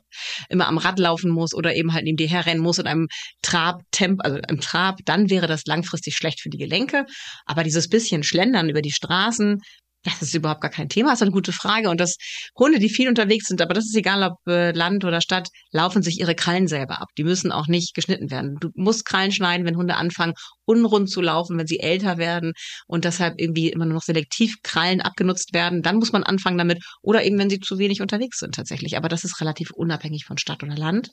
[0.48, 3.08] immer am Rad laufen muss oder eben halt neben dir herrennen muss in einem
[3.42, 7.06] Trabtemp, also im Trab, dann wäre das langfristig schlecht für die Gelenke.
[7.46, 9.60] Aber dieses bisschen Schlendern über die Straßen,
[10.04, 11.10] das ist überhaupt gar kein Thema.
[11.10, 11.88] Das ist eine gute Frage.
[11.88, 12.16] Und das
[12.58, 16.02] Hunde, die viel unterwegs sind, aber das ist egal, ob äh, Land oder Stadt, laufen
[16.02, 17.08] sich ihre Krallen selber ab.
[17.16, 18.56] Die müssen auch nicht geschnitten werden.
[18.60, 20.34] Du musst Krallen schneiden, wenn Hunde anfangen,
[20.64, 22.52] unrund zu laufen, wenn sie älter werden
[22.86, 25.82] und deshalb irgendwie immer nur noch selektiv Krallen abgenutzt werden.
[25.82, 26.82] Dann muss man anfangen damit.
[27.02, 28.96] Oder eben, wenn sie zu wenig unterwegs sind tatsächlich.
[28.96, 31.10] Aber das ist relativ unabhängig von Stadt oder Land.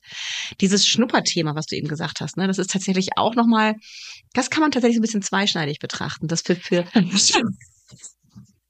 [0.62, 3.76] Dieses Schnupperthema, was du eben gesagt hast, ne, das ist tatsächlich auch nochmal,
[4.34, 6.28] das kann man tatsächlich so ein bisschen zweischneidig betrachten.
[6.28, 6.86] Das für, für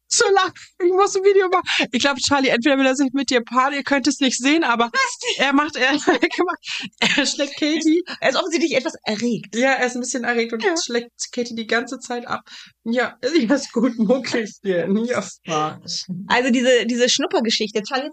[0.09, 0.51] so lang.
[0.83, 1.87] Ich muss ein Video machen.
[1.91, 4.63] Ich glaube, Charlie, entweder will er sich mit dir paaren, ihr könnt es nicht sehen,
[4.63, 4.91] aber
[5.37, 5.91] er macht, er,
[7.17, 8.03] er schlägt Katie.
[8.19, 9.55] er ist offensichtlich etwas erregt.
[9.55, 10.75] Ja, er ist ein bisschen erregt und Ja.
[10.83, 12.41] schlägt Katie die ganze Zeit ab.
[12.83, 15.05] Ja, ja ist gut, Muckelchen.
[15.05, 15.81] Ja, fuck.
[16.27, 17.83] Also diese, diese Schnuppergeschichte.
[17.83, 18.09] Charlie,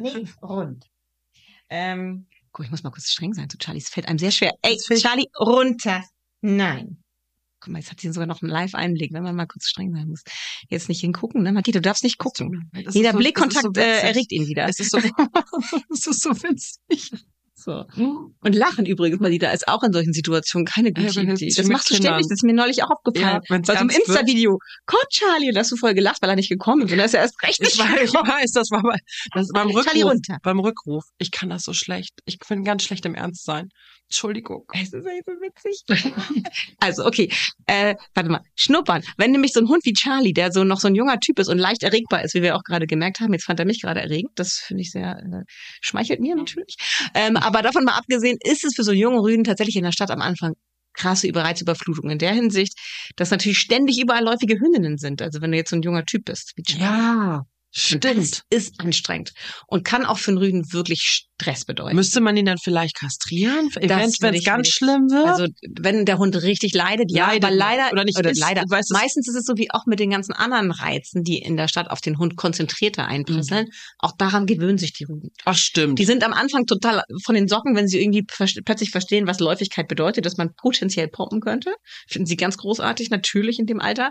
[0.00, 0.84] nicht rund.
[1.68, 3.80] Ähm, guck, ich muss mal kurz streng sein zu Charlie.
[3.80, 4.52] Es fällt einem sehr schwer.
[4.62, 6.04] Ey, Charlie, runter.
[6.40, 7.02] Nein.
[7.60, 10.08] Guck mal, jetzt hat sie sogar noch einen Live-Einblick, wenn man mal kurz streng sein
[10.08, 10.22] muss.
[10.68, 11.52] Jetzt nicht hingucken, ne?
[11.52, 12.70] Matti, du darfst nicht gucken.
[12.92, 14.66] Jeder so- Blickkontakt so äh, erregt ihn wieder.
[14.68, 14.98] Es ist so,
[15.92, 17.10] es ist so witzig.
[17.54, 17.84] So.
[17.94, 21.52] Und lachen übrigens, da ist auch in solchen Situationen keine gute Ja, Idee.
[21.54, 23.42] Das machst du ständig, das ist mir neulich auch aufgefallen.
[23.50, 23.90] Ja, bei so einem.
[23.90, 24.58] Insta-Video.
[24.86, 26.92] Gott, Charlie, und hast du voll gelacht, weil er nicht gekommen ist.
[26.92, 28.96] Und er ist ja erst recht Ich, weiß, ich weiß, das war bei,
[29.34, 30.04] das beim Charlie Rückruf.
[30.10, 30.38] runter.
[30.42, 31.04] Beim Rückruf.
[31.18, 32.14] Ich kann das so schlecht.
[32.24, 33.68] Ich bin ganz schlecht im Ernst sein.
[34.10, 34.64] Entschuldigung.
[34.74, 35.84] Es ist echt so witzig.
[36.80, 37.30] also, okay.
[37.66, 38.40] Äh, warte mal.
[38.56, 39.04] Schnuppern.
[39.16, 41.46] Wenn nämlich so ein Hund wie Charlie, der so noch so ein junger Typ ist
[41.46, 44.00] und leicht erregbar ist, wie wir auch gerade gemerkt haben, jetzt fand er mich gerade
[44.00, 45.44] erregend, das finde ich sehr, äh,
[45.80, 46.74] schmeichelt mir natürlich.
[47.14, 50.10] Ähm, aber davon mal abgesehen, ist es für so jungen Rüden tatsächlich in der Stadt
[50.10, 50.54] am Anfang
[50.92, 52.74] krasse Überreizüberflutung in der Hinsicht,
[53.14, 55.22] dass natürlich ständig überall läufige Hündinnen sind.
[55.22, 56.52] Also wenn du jetzt so ein junger Typ bist.
[56.56, 56.82] Wie Charlie.
[56.82, 57.42] Ja,
[57.92, 59.32] Und Das ist anstrengend
[59.68, 61.94] und kann auch für einen Rüden wirklich Stress bedeuten.
[61.94, 63.70] Müsste man ihn dann vielleicht kastrieren?
[63.74, 65.26] Wenn es ganz schlimm wird?
[65.26, 65.46] Also
[65.78, 68.62] wenn der Hund richtig leidet, ja, Leidet aber leider oder nicht oder ist, leider.
[68.68, 71.68] weißt Meistens ist es so wie auch mit den ganzen anderen Reizen, die in der
[71.68, 73.68] Stadt auf den Hund konzentrierter einprasseln.
[73.98, 75.30] Auch daran gewöhnen sich die Rüden.
[75.44, 75.98] Ach, stimmt.
[75.98, 79.86] Die sind am Anfang total von den Socken, wenn sie irgendwie plötzlich verstehen, was Läufigkeit
[79.86, 81.72] bedeutet, dass man potenziell poppen könnte.
[82.08, 84.10] Finden sie ganz großartig, natürlich in dem Alter.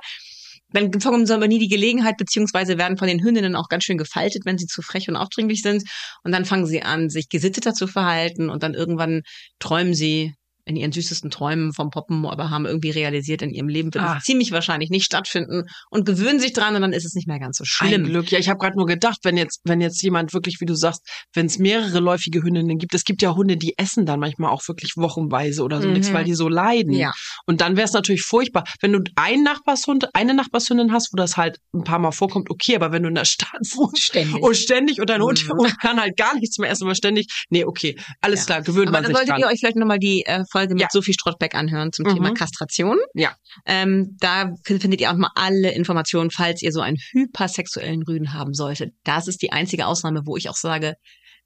[0.72, 3.98] Dann bekommen sie aber nie die Gelegenheit, beziehungsweise werden von den Hündinnen auch ganz schön
[3.98, 5.84] gefaltet, wenn sie zu frech und aufdringlich sind.
[6.24, 9.24] Und dann fangen sie an, sich gesitteter zu verhalten und dann irgendwann
[9.60, 10.34] träumen sie
[10.70, 14.18] in ihren süßesten Träumen vom Poppen, aber haben irgendwie realisiert, in ihrem Leben wird Ah.
[14.18, 17.40] es ziemlich wahrscheinlich nicht stattfinden und gewöhnen sich dran und dann ist es nicht mehr
[17.40, 18.04] ganz so Ein schlimm.
[18.06, 18.32] Glück.
[18.32, 21.02] Ja, ich habe gerade nur gedacht, wenn jetzt, wenn jetzt jemand wirklich, wie du sagst,
[21.34, 24.62] wenn es mehrere läufige Hündinnen gibt, es gibt ja Hunde, die essen dann manchmal auch
[24.68, 25.94] wirklich wochenweise oder so Mhm.
[25.94, 26.94] nichts, weil die so leiden.
[26.94, 27.12] Ja.
[27.48, 31.36] Und dann wäre es natürlich furchtbar, wenn du einen Nachbarshund, eine Nachbarshündin hast, wo das
[31.36, 34.44] halt ein paar Mal vorkommt, okay, aber wenn du in der Stadt wohnst Ständig.
[34.44, 35.72] und ständig und dein Hund Mhm.
[35.82, 38.46] kann halt gar nichts mehr essen, aber ständig, nee, okay, alles Ja.
[38.46, 39.40] klar, gewöhnt Aber man dann sich solltet dran.
[39.42, 40.88] ihr euch vielleicht nochmal die äh, Folge mit Ja.
[40.91, 42.15] Sophie Strottbeck anhören zum Mhm.
[42.15, 42.98] Thema Kastration.
[43.13, 43.36] Ja.
[43.65, 48.54] Ähm, da findet ihr auch mal alle Informationen, falls ihr so einen hypersexuellen Rüden haben
[48.54, 48.93] solltet.
[49.04, 50.95] Das ist die einzige Ausnahme, wo ich auch sage,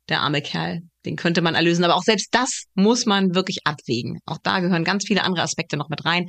[0.10, 1.84] der arme Kerl, den könnte man erlösen.
[1.84, 4.20] Aber auch selbst das muss man wirklich abwägen.
[4.26, 6.28] Auch da gehören ganz viele andere Aspekte noch mit rein.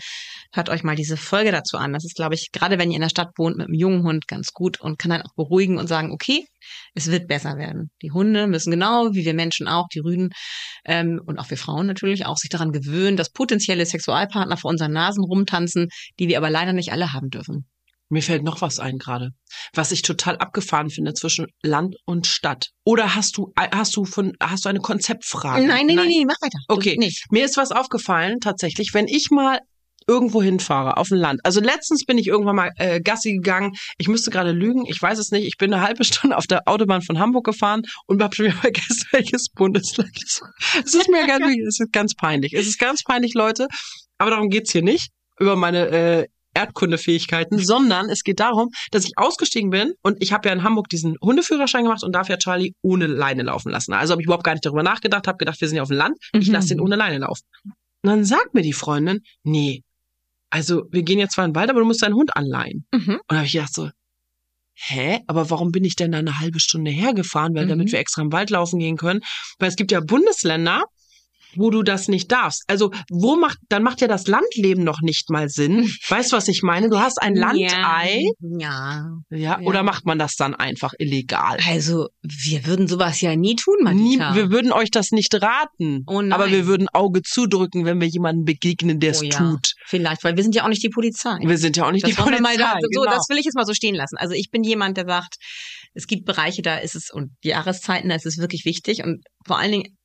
[0.52, 1.92] Hört euch mal diese Folge dazu an.
[1.92, 4.28] Das ist, glaube ich, gerade wenn ihr in der Stadt wohnt mit einem jungen Hund
[4.28, 6.44] ganz gut und kann dann auch beruhigen und sagen, okay,
[6.94, 7.90] es wird besser werden.
[8.02, 10.30] Die Hunde müssen genau wie wir Menschen auch, die Rüden
[10.84, 14.92] ähm, und auch wir Frauen natürlich auch sich daran gewöhnen, dass potenzielle Sexualpartner vor unseren
[14.92, 17.66] Nasen rumtanzen, die wir aber leider nicht alle haben dürfen.
[18.10, 19.30] Mir fällt noch was ein gerade,
[19.72, 22.70] was ich total abgefahren finde zwischen Land und Stadt.
[22.84, 25.66] Oder hast du hast du von hast du eine Konzeptfrage?
[25.66, 26.58] Nein, nein, nein, nein, mach weiter.
[26.68, 26.96] Okay.
[26.98, 27.12] Nee.
[27.30, 29.58] Mir ist was aufgefallen tatsächlich, wenn ich mal
[30.06, 31.40] irgendwo hinfahre auf dem Land.
[31.44, 33.72] Also letztens bin ich irgendwann mal äh, Gassi gegangen.
[33.98, 35.46] Ich müsste gerade lügen, ich weiß es nicht.
[35.46, 38.56] Ich bin eine halbe Stunde auf der Autobahn von Hamburg gefahren und habe schon wieder
[38.60, 40.52] vergessen, welches Bundesland es war.
[40.84, 42.52] Es ist mir ganz, es ist ganz peinlich.
[42.52, 43.66] Es ist ganz peinlich, Leute.
[44.18, 49.12] Aber darum geht's hier nicht über meine äh, Erdkundefähigkeiten, sondern es geht darum, dass ich
[49.16, 52.72] ausgestiegen bin und ich habe ja in Hamburg diesen Hundeführerschein gemacht und darf ja Charlie
[52.82, 53.92] ohne Leine laufen lassen.
[53.92, 55.96] Also habe ich überhaupt gar nicht darüber nachgedacht, habe gedacht, wir sind ja auf dem
[55.98, 56.54] Land, ich Mhm.
[56.54, 57.44] lasse den ohne Leine laufen.
[57.64, 59.82] Und dann sagt mir die Freundin, nee,
[60.50, 62.86] also wir gehen jetzt zwar in den Wald, aber du musst deinen Hund anleihen.
[62.92, 63.14] Mhm.
[63.14, 63.90] Und da habe ich gedacht so,
[64.74, 67.70] hä, aber warum bin ich denn da eine halbe Stunde hergefahren, weil Mhm.
[67.70, 69.20] damit wir extra im Wald laufen gehen können?
[69.58, 70.84] Weil es gibt ja Bundesländer,
[71.56, 72.64] wo du das nicht darfst.
[72.66, 75.90] Also wo macht, dann macht ja das Landleben noch nicht mal Sinn.
[76.08, 76.88] Weißt du, was ich meine?
[76.90, 79.08] Du hast ein Landei, Ja.
[79.30, 79.60] ja, Ja.
[79.60, 81.58] oder macht man das dann einfach illegal?
[81.68, 84.34] Also, wir würden sowas ja nie tun, Nie, Madita.
[84.34, 86.02] wir würden euch das nicht raten.
[86.06, 89.36] Oh aber wir würden Auge zudrücken, wenn wir jemanden begegnen, der es Oh ja.
[89.38, 89.72] tut.
[89.86, 91.36] Vielleicht, weil wir sind ja auch nicht die Polizei.
[91.40, 92.40] Wir sind ja auch nicht Das die Polizei.
[92.42, 93.10] mal da, so, genau.
[93.10, 94.16] das will ich jetzt mal so stehen lassen.
[94.18, 95.36] Also ich bin jemand, der sagt,
[95.94, 99.22] es gibt Bereiche, da ist es und die Jahreszeiten, da ist es wirklich wichtig und
[99.46, 99.96] vor allen Dingen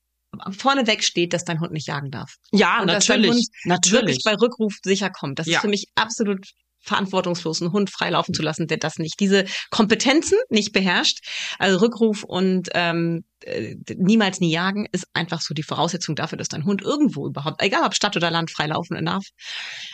[0.51, 2.35] vorneweg steht, dass dein Hund nicht jagen darf.
[2.51, 3.35] ja, und dass dein natürlich.
[3.37, 4.01] Hund Natürlich.
[4.01, 5.39] Wirklich bei Rückruf sicher kommt.
[5.39, 5.55] Das Ja.
[5.57, 6.45] ist für mich absolut
[6.81, 11.19] verantwortungslos, einen Hund freilaufen zu lassen, der das nicht, diese Kompetenzen nicht beherrscht.
[11.59, 16.47] Also Rückruf und ähm, äh, niemals nie jagen ist einfach so die Voraussetzung dafür, dass
[16.47, 19.25] dein Hund irgendwo überhaupt, egal ob Stadt oder Land, freilaufen darf.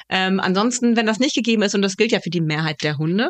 [0.10, 2.98] Ähm, ansonsten, wenn das nicht gegeben ist, und das gilt ja für die Mehrheit der
[2.98, 3.30] Hunde,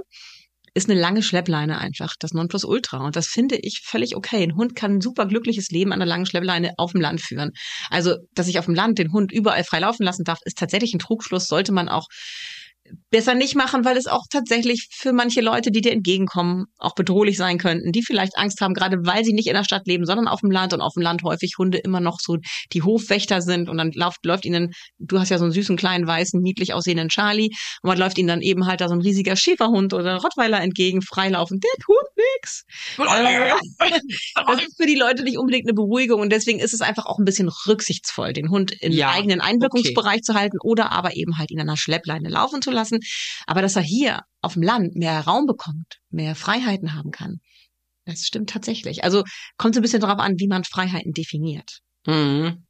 [0.75, 2.97] ist eine lange Schleppleine einfach das Nonplusultra.
[2.97, 4.43] Und das finde ich völlig okay.
[4.43, 7.51] Ein Hund kann ein super glückliches Leben an einer langen Schleppleine auf dem Land führen.
[7.89, 10.93] Also, dass ich auf dem Land den Hund überall frei laufen lassen darf, ist tatsächlich
[10.93, 12.07] ein Trugschluss, sollte man auch
[13.09, 17.37] besser nicht machen, weil es auch tatsächlich für manche Leute, die dir entgegenkommen, auch bedrohlich
[17.37, 20.27] sein könnten, die vielleicht Angst haben, gerade weil sie nicht in der Stadt leben, sondern
[20.27, 22.37] auf dem Land und auf dem Land häufig Hunde immer noch so
[22.73, 26.07] die Hofwächter sind und dann läuft, läuft ihnen, du hast ja so einen süßen kleinen
[26.07, 27.49] weißen, niedlich aussehenden Charlie
[27.81, 31.01] und man läuft ihnen dann eben halt da so ein riesiger Schäferhund oder Rottweiler entgegen,
[31.01, 32.65] freilaufen, der tut nix.
[32.97, 37.19] Das ist für die Leute nicht unbedingt eine Beruhigung und deswegen ist es einfach auch
[37.19, 41.51] ein bisschen rücksichtsvoll, den Hund im Ja, eigenen Einwirkungsbereich zu halten oder aber eben halt
[41.51, 42.99] ihn an einer Schleppleine laufen zu lassen.
[43.47, 47.39] Aber dass er hier auf dem Land mehr Raum bekommt, mehr Freiheiten haben kann,
[48.06, 49.04] das stimmt tatsächlich.
[49.04, 49.23] Also
[49.58, 51.80] kommt so ein bisschen darauf an, wie man Freiheiten definiert.
[52.06, 52.65] Mhm.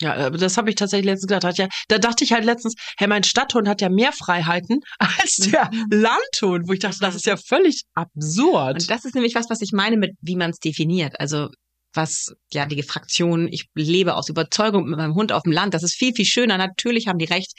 [0.00, 1.44] Ja, aber das habe ich tatsächlich letztens gedacht.
[1.44, 5.36] Hat ja, da dachte ich halt letztens, hey, mein Stadthund hat ja mehr Freiheiten als
[5.36, 5.86] der Mhm.
[5.90, 8.74] Landhund, wo ich dachte, das ist ja völlig absurd.
[8.74, 11.18] Und das ist nämlich was, was ich meine mit, wie man es definiert.
[11.20, 11.48] Also
[11.94, 15.82] was, ja, die Fraktion, ich lebe aus Überzeugung mit meinem Hund auf dem Land, das
[15.82, 16.58] ist viel, viel schöner.
[16.58, 17.52] Natürlich haben die recht,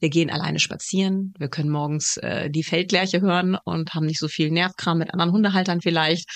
[0.00, 4.28] wir gehen alleine spazieren, wir können morgens äh, die Feldlerche hören und haben nicht so
[4.28, 6.28] viel Nervkram mit anderen Hundehaltern vielleicht.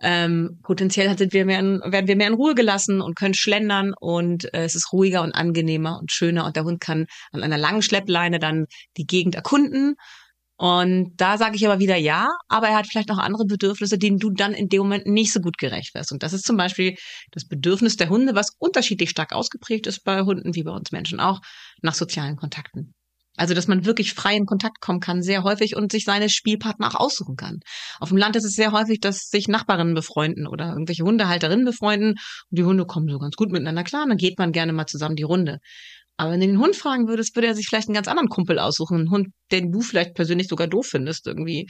[0.00, 4.52] Ähm, potenziell wir mehr in, werden wir mehr in Ruhe gelassen und können schlendern und
[4.54, 7.82] äh, es ist ruhiger und angenehmer und schöner und der Hund kann an einer langen
[7.82, 9.96] Schleppleine dann die Gegend erkunden
[10.60, 14.18] und da sage ich aber wieder ja, aber er hat vielleicht noch andere Bedürfnisse, denen
[14.18, 16.10] du dann in dem Moment nicht so gut gerecht wirst.
[16.10, 16.96] Und das ist zum Beispiel
[17.30, 21.20] das Bedürfnis der Hunde, was unterschiedlich stark ausgeprägt ist bei Hunden, wie bei uns Menschen
[21.20, 21.40] auch,
[21.80, 22.92] nach sozialen Kontakten.
[23.38, 26.88] Also, dass man wirklich frei in Kontakt kommen kann, sehr häufig und sich seine Spielpartner
[26.88, 27.60] auch aussuchen kann.
[28.00, 32.10] Auf dem Land ist es sehr häufig, dass sich Nachbarinnen befreunden oder irgendwelche Hundehalterinnen befreunden
[32.10, 34.86] und die Hunde kommen so ganz gut miteinander klar, und dann geht man gerne mal
[34.86, 35.58] zusammen die Runde.
[36.20, 38.58] Aber wenn du den Hund fragen würdest, würde er sich vielleicht einen ganz anderen Kumpel
[38.58, 38.96] aussuchen.
[38.98, 41.28] Einen Hund, den du vielleicht persönlich sogar doof findest.
[41.28, 41.68] Irgendwie,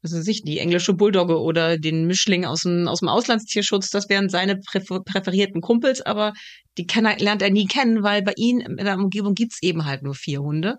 [0.00, 3.90] was weiß ich, die englische Bulldogge oder den Mischling aus dem, aus dem Auslandstierschutz.
[3.90, 6.32] Das wären seine präfer präferierten Kumpels, aber
[6.78, 9.84] die kann er, lernt er nie kennen, weil bei ihm in der Umgebung gibt's eben
[9.84, 10.78] halt nur vier Hunde.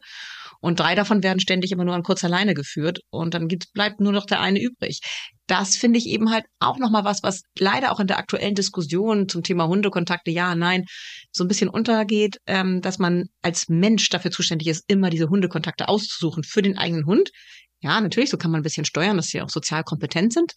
[0.64, 3.00] Und drei davon werden ständig immer nur an kurzer Leine geführt.
[3.10, 5.02] Und dann gibt, bleibt nur noch der eine übrig.
[5.46, 9.28] Das finde ich eben halt auch nochmal was, was leider auch in der aktuellen Diskussion
[9.28, 10.86] zum Thema Hundekontakte, ja, nein,
[11.34, 15.90] so ein bisschen untergeht, ähm, dass man als Mensch dafür zuständig ist, immer diese Hundekontakte
[15.90, 17.32] auszusuchen für den eigenen Hund.
[17.82, 20.54] Ja, natürlich, so kann man ein bisschen steuern, dass sie auch sozial kompetent sind.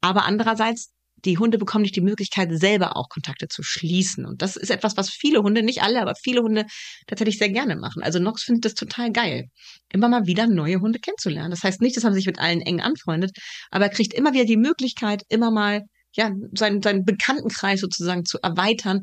[0.00, 4.26] Aber andererseits die Hunde bekommen nicht die Möglichkeit, selber auch Kontakte zu schließen.
[4.26, 6.64] Und das ist etwas, was viele Hunde, nicht alle, aber viele Hunde
[7.06, 8.02] tatsächlich sehr gerne machen.
[8.02, 9.48] Also Nox findet das total geil,
[9.90, 11.50] immer mal wieder neue Hunde kennenzulernen.
[11.50, 13.32] Das heißt nicht, dass er sich mit allen eng anfreundet,
[13.70, 15.82] aber er kriegt immer wieder die Möglichkeit, immer mal
[16.14, 19.00] ja, seinen, seinen Bekanntenkreis sozusagen zu erweitern.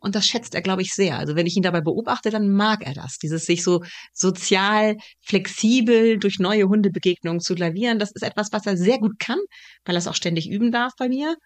[0.00, 1.18] Und das schätzt er, glaube ich, sehr.
[1.18, 3.18] Also wenn ich ihn dabei beobachte, dann mag er das.
[3.18, 3.82] Dieses sich so
[4.12, 9.38] sozial flexibel durch neue Hundebegegnungen zu lavieren, das ist etwas, was er sehr gut kann,
[9.84, 11.36] weil er es auch ständig üben darf bei mir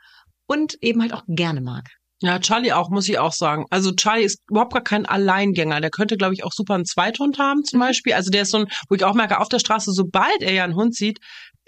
[0.46, 1.88] und eben halt auch gerne mag.
[2.20, 3.66] Ja, Charlie auch, muss ich auch sagen.
[3.70, 5.80] Also Charlie ist überhaupt gar kein Alleingänger.
[5.80, 7.84] Der könnte, glaube ich, auch super einen Zweithund haben zum Mhm.
[7.84, 8.12] Beispiel.
[8.12, 10.62] Also der ist so ein, wo ich auch merke, auf der Straße, sobald er ja
[10.62, 11.18] einen Hund sieht,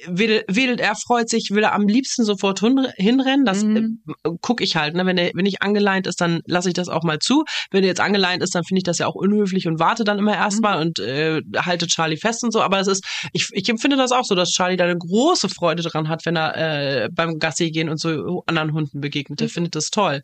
[0.08, 3.44] wedelt, wedelt er, freut sich, will er am liebsten sofort hin- hinrennen.
[3.44, 4.02] Das Mhm.
[4.24, 4.94] äh, gucke ich halt.
[4.94, 5.06] Ne?
[5.06, 7.44] Wenn er wenn nicht angeleint ist, dann lasse ich das auch mal zu.
[7.70, 10.18] Wenn er jetzt angeleint ist, dann finde ich das ja auch unhöflich und warte dann
[10.18, 12.60] immer erstmal und äh, halte Charlie fest und so.
[12.62, 15.82] Aber es ist, ich, ich empfinde das auch so, dass Charlie da eine große Freude
[15.82, 16.56] dran hat, wenn er
[17.04, 19.40] äh, beim Gassi gehen und so anderen Hunden begegnet.
[19.40, 19.50] Er Mhm.
[19.50, 20.22] findet das toll.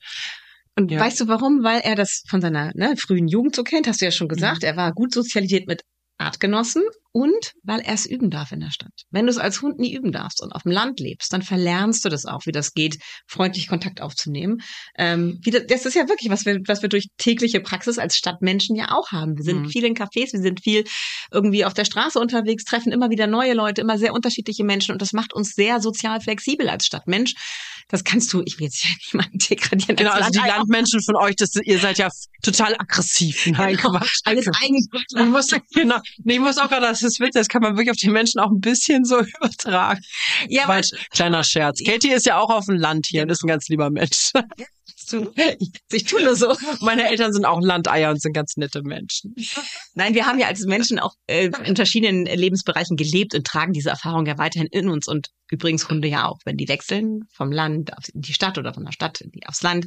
[0.77, 1.01] Und Ja.
[1.01, 1.63] weißt du warum?
[1.63, 4.63] Weil er das von seiner ne, frühen Jugend so kennt, hast du ja schon gesagt.
[4.65, 5.83] Er war gut sozialisiert mit
[6.21, 8.93] Artgenossen und weil er es üben darf in der Stadt.
[9.11, 12.05] Wenn du es als Hund nie üben darfst und auf dem Land lebst, dann verlernst
[12.05, 14.59] du das auch, wie das geht, freundlich Kontakt aufzunehmen.
[14.97, 18.77] Ähm, das, das ist ja wirklich, was wir, was wir durch tägliche Praxis als Stadtmenschen
[18.77, 19.37] ja auch haben.
[19.37, 19.69] Wir sind Mhm.
[19.71, 20.85] viel in Cafés, wir sind viel
[21.33, 25.03] irgendwie auf der Straße unterwegs, treffen immer wieder neue Leute, immer sehr unterschiedliche Menschen und
[25.03, 27.35] das macht uns sehr sozial flexibel als Stadtmensch.
[27.91, 29.97] Das kannst du, ich will jetzt ja niemanden degradieren.
[29.97, 32.09] Genau, als also die Landmenschen von euch, das, ihr seid ja
[32.43, 33.47] total aggressiv.
[33.51, 34.21] Nein, Genau, Quatsch.
[34.25, 37.63] alles eigentlich Ich muss, genau, nee, ich muss auch gerade, das ist witzig, das kann
[37.63, 40.01] man wirklich auf die Menschen auch ein bisschen so übertragen.
[40.49, 41.81] Ja, aber Quatsch, kleiner Scherz.
[41.85, 44.33] Katie ist ja auch auf dem Land hier und ist ein ganz lieber Mensch.
[45.11, 45.33] du,
[45.91, 46.55] ich tue nur so.
[46.81, 49.35] Meine Eltern sind auch Landeier und sind ganz nette Menschen.
[49.95, 53.91] Nein, wir haben ja als Menschen auch äh, in verschiedenen Lebensbereichen gelebt und tragen diese
[53.91, 56.39] Erfahrung ja weiterhin in uns und übrigens Hunde ja auch.
[56.45, 59.87] Wenn die wechseln vom Land auf in die Stadt oder von der Stadt aufs Land,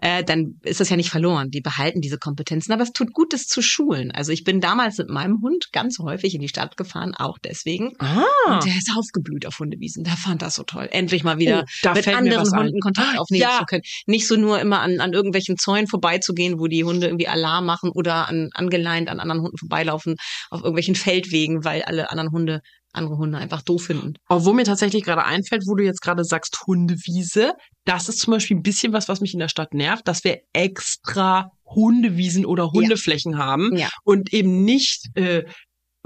[0.00, 1.50] äh, dann ist das ja nicht verloren.
[1.50, 4.10] Die behalten diese Kompetenzen, aber es tut gut, das zu schulen.
[4.10, 7.92] Also ich bin damals mit meinem Hund ganz häufig in die Stadt gefahren, auch deswegen.
[7.98, 10.04] Ah, Und der ist aufgeblüht auf Hundewiesen.
[10.04, 10.88] Der fand das so toll.
[10.90, 12.48] Endlich mal wieder Oh, mit anderen.
[12.56, 13.58] Hunden Kontakt aufnehmen ja.
[13.58, 13.82] zu können.
[14.06, 17.90] Nicht so nur immer an, an irgendwelchen Zäunen vorbeizugehen, wo die Hunde irgendwie Alarm machen
[17.90, 20.16] oder an, angeleint an anderen Hunden vorbeilaufen
[20.50, 22.60] auf irgendwelchen Feldwegen, weil alle anderen Hunde
[22.92, 24.14] andere Hunde einfach doof finden.
[24.28, 27.52] Obwohl mir tatsächlich gerade einfällt, wo du jetzt gerade sagst Hundewiese,
[27.84, 30.38] das ist zum Beispiel ein bisschen was, was mich in der Stadt nervt, dass wir
[30.52, 33.88] extra Hundewiesen oder Hundeflächen haben Ja.
[34.04, 35.44] und eben nicht äh,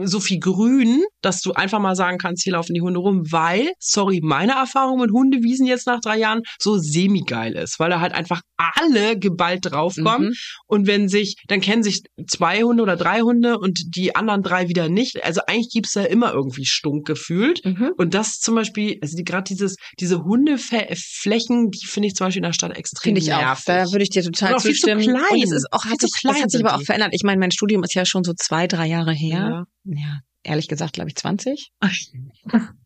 [0.02, 3.70] so viel Grün, dass du einfach mal sagen kannst, hier laufen die Hunde rum, weil,
[3.78, 8.12] sorry, meine Erfahrung mit Hundewiesen jetzt nach drei Jahren so semi-geil ist, weil da halt
[8.12, 10.34] einfach alle geballt draufkommen Mhm.
[10.66, 14.68] und wenn sich, dann kennen sich zwei Hunde oder drei Hunde und die anderen drei
[14.68, 15.22] wieder nicht.
[15.24, 17.64] Also eigentlich gibt's da immer irgendwie Stunk gefühlt.
[17.64, 17.92] Mhm.
[17.96, 22.38] Und das zum Beispiel, also die, gerade dieses, diese Hundeflächen, die finde ich zum Beispiel
[22.40, 23.38] in der Stadt extrem Finde ich auch.
[23.40, 23.64] nervig.
[23.66, 25.02] Da würde ich dir total auch viel zu zustimmen.
[25.02, 25.22] klein.
[25.30, 27.10] Und es ist auch, hat sich, klein das hat sich aber auch verändert.
[27.12, 29.38] Ich meine, mein Studium ist ja schon so zwei, drei Jahre her.
[29.50, 29.64] Ja.
[29.84, 31.72] Ja, ehrlich gesagt, glaube ich, 20.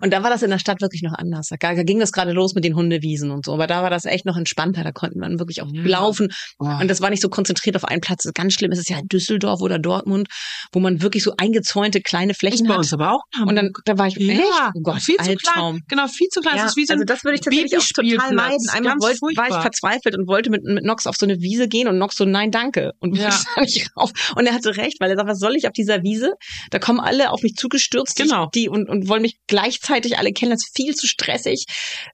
[0.00, 1.48] Und da war das in der Stadt wirklich noch anders.
[1.48, 3.52] Da, da ging das gerade los mit den Hundewiesen und so.
[3.54, 4.82] Aber da war das echt noch entspannter.
[4.84, 5.82] Da konnten wir wirklich auch Ja.
[5.84, 6.28] laufen.
[6.58, 6.66] Oh.
[6.66, 8.24] Und das war nicht so konzentriert auf einen Platz.
[8.34, 10.28] Ganz schlimm ist es ja in Düsseldorf oder Dortmund,
[10.72, 12.78] wo man wirklich so eingezäunte kleine Flächen bei hat.
[12.80, 13.20] uns aber auch.
[13.36, 14.42] in Und dann, da war ich, ja, echt?
[14.74, 15.74] Oh Gott, viel zu Albtraum.
[15.76, 15.84] klein.
[15.88, 16.56] Genau, viel zu klein.
[16.56, 18.68] Ja, das so also das würde ich tatsächlich auch total meiden.
[18.72, 21.88] Einmal wollte, war ich verzweifelt und wollte mit, mit Nox auf so eine Wiese gehen
[21.88, 22.92] und Nox so, nein, danke.
[23.00, 23.30] Und Ja.
[23.60, 24.10] nicht rauf.
[24.36, 26.32] Und er hatte recht, weil er sagt, was soll ich auf dieser Wiese?
[26.70, 28.46] Da kommen alle auf mich zugestürzt, Genau.
[28.54, 30.52] die, die und, und wollen mich gleichzeitig alle kennen.
[30.52, 31.64] Das ist viel zu stressig.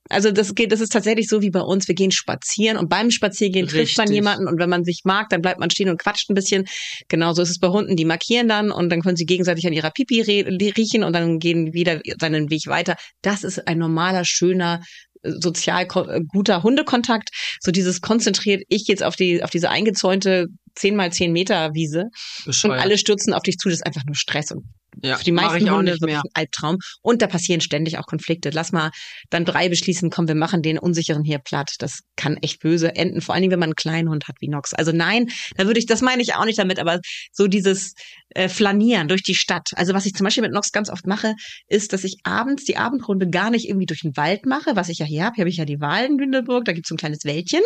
[0.08, 1.88] Also das geht, das ist tatsächlich so wie bei uns.
[1.88, 5.42] Wir gehen spazieren und beim Spaziergehen trifft man jemanden und wenn man sich mag, dann
[5.42, 6.64] bleibt man stehen und quatscht ein bisschen.
[7.08, 7.96] Genauso ist es bei Hunden.
[7.96, 11.72] Die markieren dann und dann können sie gegenseitig an ihrer Pipi riechen und dann gehen
[11.72, 12.96] wieder seinen Weg weiter.
[13.22, 14.80] Das ist ein normaler, schöner,
[15.22, 17.30] sozial guter Hundekontakt.
[17.60, 20.46] So dieses konzentriert, ich jetzt auf die, auf diese eingezäunte
[20.80, 22.80] 10 mal 10 Meter Wiese und Bescheuert.
[22.80, 23.68] alle stürzen auf dich zu.
[23.68, 24.64] Das ist einfach nur Stress und
[25.02, 26.78] ja, für die meisten ich auch Hunde wirklich ein Albtraum.
[27.02, 28.50] Und da passieren ständig auch Konflikte.
[28.50, 28.90] Lass mal
[29.30, 31.74] dann drei beschließen, komm, wir machen den Unsicheren hier platt.
[31.78, 34.48] Das kann echt böse enden, vor allen Dingen, wenn man einen kleinen Hund hat wie
[34.48, 34.74] Nox.
[34.74, 36.98] Also nein, da würde ich, das meine ich auch nicht damit, aber
[37.32, 37.94] so dieses
[38.30, 39.70] äh, Flanieren durch die Stadt.
[39.76, 41.34] Also was ich zum Beispiel mit Nox ganz oft mache,
[41.68, 44.98] ist, dass ich abends die Abendrunde gar nicht irgendwie durch den Wald mache, was ich
[44.98, 45.36] ja hier habe.
[45.36, 47.62] Hier habe ich ja die Wahl in Lüneburg, da gibt's so ein kleines Wäldchen.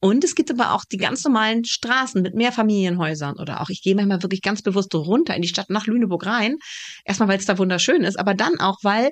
[0.00, 3.94] Und es gibt aber auch die ganz normalen Straßen mit Mehrfamilienhäusern oder auch ich gehe
[3.94, 6.56] manchmal wirklich ganz bewusst runter in die Stadt nach Lüneburg rein.
[7.04, 9.10] Erstmal, weil es da wunderschön ist, aber dann auch, weil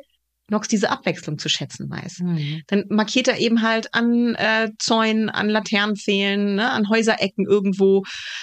[0.51, 2.21] Nox diese Abwechslung zu schätzen weiß.
[2.21, 2.63] Mhm.
[2.69, 8.03] Dann markiert er eben halt an äh, Zäunen, an Laternenpfählen, ne, an Häuserecken irgendwo.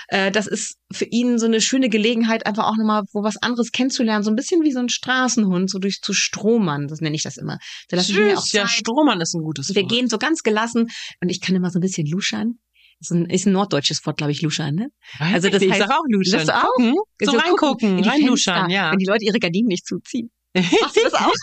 [0.10, 3.72] Äh, das ist für ihn so eine schöne Gelegenheit, einfach auch nochmal wo was anderes
[3.72, 4.24] kennenzulernen.
[4.24, 7.38] So ein bisschen wie so ein Straßenhund, so durch zu stromern, das nenne ich das
[7.38, 7.58] immer.
[7.90, 8.68] Da lasse ich mir auch ja.
[8.68, 9.92] Strohmann ist ein gutes Wir Wort.
[9.92, 10.90] gehen so ganz gelassen
[11.22, 12.60] und ich kann immer so ein bisschen luschern.
[13.02, 14.88] Ist ein, ist ein norddeutsches Wort, glaube ich, luschern, ne?
[15.20, 16.46] Also das ich heißt- sag auch Luschern.
[16.46, 16.72] Sagst du auch?
[16.76, 18.92] Gucken, so, So reingucken, in die reinluschern, Fenster, ja.
[18.92, 20.30] Wenn die Leute ihre Gardinen nicht zuziehen.
[20.56, 21.34] Machst du das auch?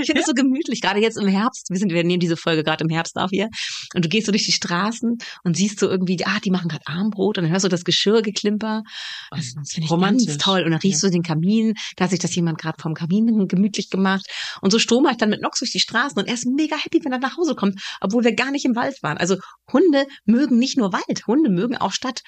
[0.00, 1.70] Ich finde es so gemütlich, gerade jetzt im Herbst.
[1.70, 3.48] Wir sind, wir nehmen diese Folge gerade im Herbst auf hier.
[3.94, 6.86] Und du gehst so durch die Straßen und siehst so irgendwie, ah, die machen gerade
[6.86, 8.82] Armbrot und dann hörst du das Geschirrgeklimper.
[9.30, 10.26] Das, das finde ich Romantisch.
[10.26, 10.62] ganz toll.
[10.62, 11.74] Und dann riechst du den Kamin.
[11.96, 14.26] Da hat sich das jemand gerade vom Kamin gemütlich gemacht.
[14.60, 17.04] Und so strome ich dann mit Nox durch die Straßen und er ist mega happy,
[17.04, 19.18] wenn er nach Hause kommt, obwohl wir gar nicht im Wald waren.
[19.18, 19.36] Also
[19.72, 22.22] Hunde mögen nicht nur Wald, Hunde mögen auch Stadt.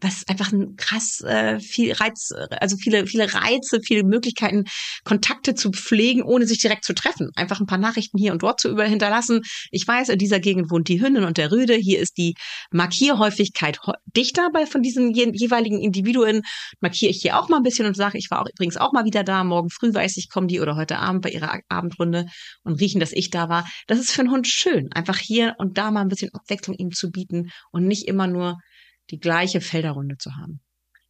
[0.00, 4.64] Was einfach ein krass äh, viel Reiz, also viele, viele Reize, viele Möglichkeiten,
[5.04, 7.30] Kontakte zu pflegen, ohne sich direkt zu treffen.
[7.36, 9.42] Einfach ein paar Nachrichten hier und dort zu über hinterlassen.
[9.70, 11.74] Ich weiß, in dieser Gegend wohnt die Hündin und der Rüde.
[11.74, 12.34] Hier ist die
[12.72, 13.78] Markierhäufigkeit
[14.16, 16.42] dichter bei von diesen je, jeweiligen Individuen.
[16.80, 19.04] Markiere ich hier auch mal ein bisschen und sage, ich war auch übrigens auch mal
[19.04, 19.44] wieder da.
[19.44, 22.26] Morgen früh weiß ich, kommen die oder heute Abend bei ihrer Abendrunde
[22.62, 23.68] und riechen, dass ich da war.
[23.86, 26.90] Das ist für einen Hund schön, einfach hier und da mal ein bisschen Abwechslung ihm
[26.90, 28.58] zu bieten und nicht immer nur
[29.10, 30.60] die gleiche Felderrunde zu haben.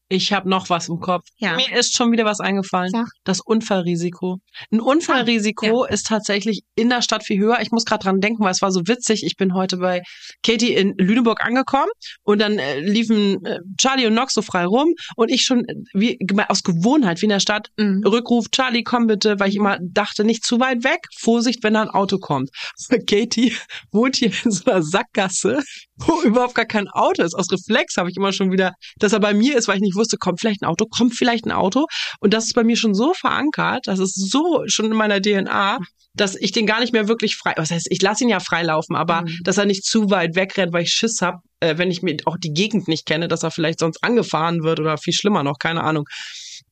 [0.09, 1.27] Ich habe noch was im Kopf.
[1.39, 1.57] Ja.
[1.57, 2.91] Mir ist schon wieder was eingefallen.
[2.91, 3.09] Sag.
[3.25, 4.39] Das Unfallrisiko.
[4.71, 7.59] Ein Unfallrisiko ist tatsächlich in der Stadt viel höher.
[7.61, 9.25] Ich muss gerade dran denken, weil es war so witzig.
[9.25, 10.03] Ich bin heute bei
[10.43, 11.91] Katie in Lüneburg angekommen
[12.23, 15.75] und dann äh, liefen äh, Charlie und Nox so frei rum und ich schon äh,
[15.95, 18.03] wie aus Gewohnheit wie in der Stadt Mhm.
[18.07, 21.01] Rückruf, Charlie, komm bitte, weil ich immer dachte, nicht zu weit weg.
[21.17, 22.51] Vorsicht, wenn da ein Auto kommt.
[23.09, 23.53] Katie
[23.93, 25.61] wohnt hier in so einer Sackgasse,
[25.97, 27.35] wo überhaupt gar kein Auto ist.
[27.35, 29.94] Aus Reflex habe ich immer schon wieder, dass er bei mir ist, weil ich nicht
[29.95, 31.87] wusste, kommt vielleicht ein Auto, kommt vielleicht ein Auto.
[32.21, 35.79] Und das ist bei mir schon so verankert, das ist so schon in meiner DNA,
[36.17, 38.95] dass ich den gar nicht mehr wirklich frei, was heißt, ich lasse ihn ja freilaufen,
[38.95, 39.39] aber Mhm.
[39.43, 42.37] dass er nicht zu weit wegrennt, weil ich Schiss hab, äh, wenn ich mir auch
[42.39, 45.83] die Gegend nicht kenne, dass er vielleicht sonst angefahren wird oder viel schlimmer noch, keine
[45.83, 46.05] Ahnung.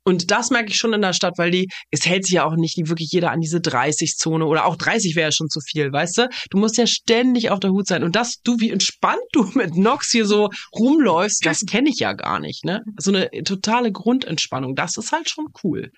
[0.04, 2.56] Und das merke ich schon in der Stadt, weil die, es hält sich ja auch
[2.56, 6.18] nicht wirklich jeder an diese 30-Zone oder auch 30 wäre ja schon zu viel, weißt
[6.18, 6.28] du?
[6.50, 8.02] Du musst ja ständig auf der Hut sein.
[8.02, 12.12] Und dass du, wie entspannt du mit Nox hier so rumläufst, das kenne ich ja
[12.14, 12.80] gar nicht, ne?
[12.98, 15.90] So eine totale Grundentspannung, das ist halt schon cool.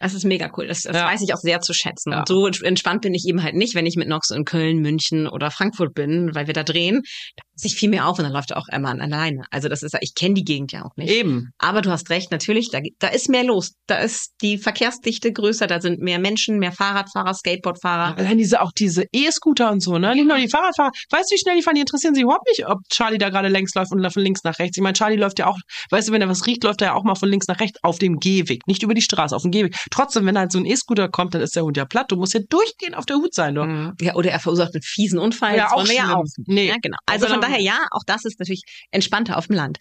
[0.00, 0.68] Das ist mega cool.
[0.68, 1.06] Das, das Ja.
[1.06, 2.12] weiß ich auch sehr zu schätzen.
[2.12, 2.20] Ja.
[2.20, 5.26] Und so entspannt bin ich eben halt nicht, wenn ich mit Nox in Köln, München
[5.26, 7.02] oder Frankfurt bin, weil wir da drehen.
[7.36, 9.42] Da passe ich viel mehr auf und dann läuft auch Emma alleine.
[9.50, 11.10] Also das ist, ich kenne die Gegend ja auch nicht.
[11.10, 11.50] Eben.
[11.58, 13.72] Aber du hast recht, natürlich, da, da ist mehr los.
[13.86, 18.16] Da ist die Verkehrsdichte größer, da sind mehr Menschen, mehr Fahrradfahrer, Skateboardfahrer.
[18.16, 20.14] Allein diese, auch diese E-Scooter und so, ne?
[20.14, 20.90] Nicht nur die Fahrradfahrer.
[21.10, 21.74] Weißt du, wie schnell die fahren?
[21.74, 24.58] Die interessieren sich überhaupt nicht, ob Charlie da gerade längs läuft und von links nach
[24.58, 24.76] rechts.
[24.76, 25.58] Ich meine, Charlie läuft ja auch,
[25.90, 27.78] weißt du, wenn er was riecht, läuft er ja auch mal von links nach rechts
[27.82, 28.66] auf dem Gehweg.
[28.66, 29.74] Nicht über die Straße, auf dem Gehweg.
[29.90, 32.10] Trotzdem, wenn halt so ein E-Scooter kommt, dann ist der Hund ja platt.
[32.10, 33.94] Du musst ja durchgehend auf der Hut sein, du.
[34.00, 35.56] Ja, oder er verursacht einen fiesen Unfall.
[35.56, 36.24] Ja, auch ja auch.
[36.46, 36.68] Nee.
[36.68, 36.96] Ja, genau.
[37.06, 39.78] Also Aber von dann- daher, ja, auch das ist natürlich entspannter auf dem Land.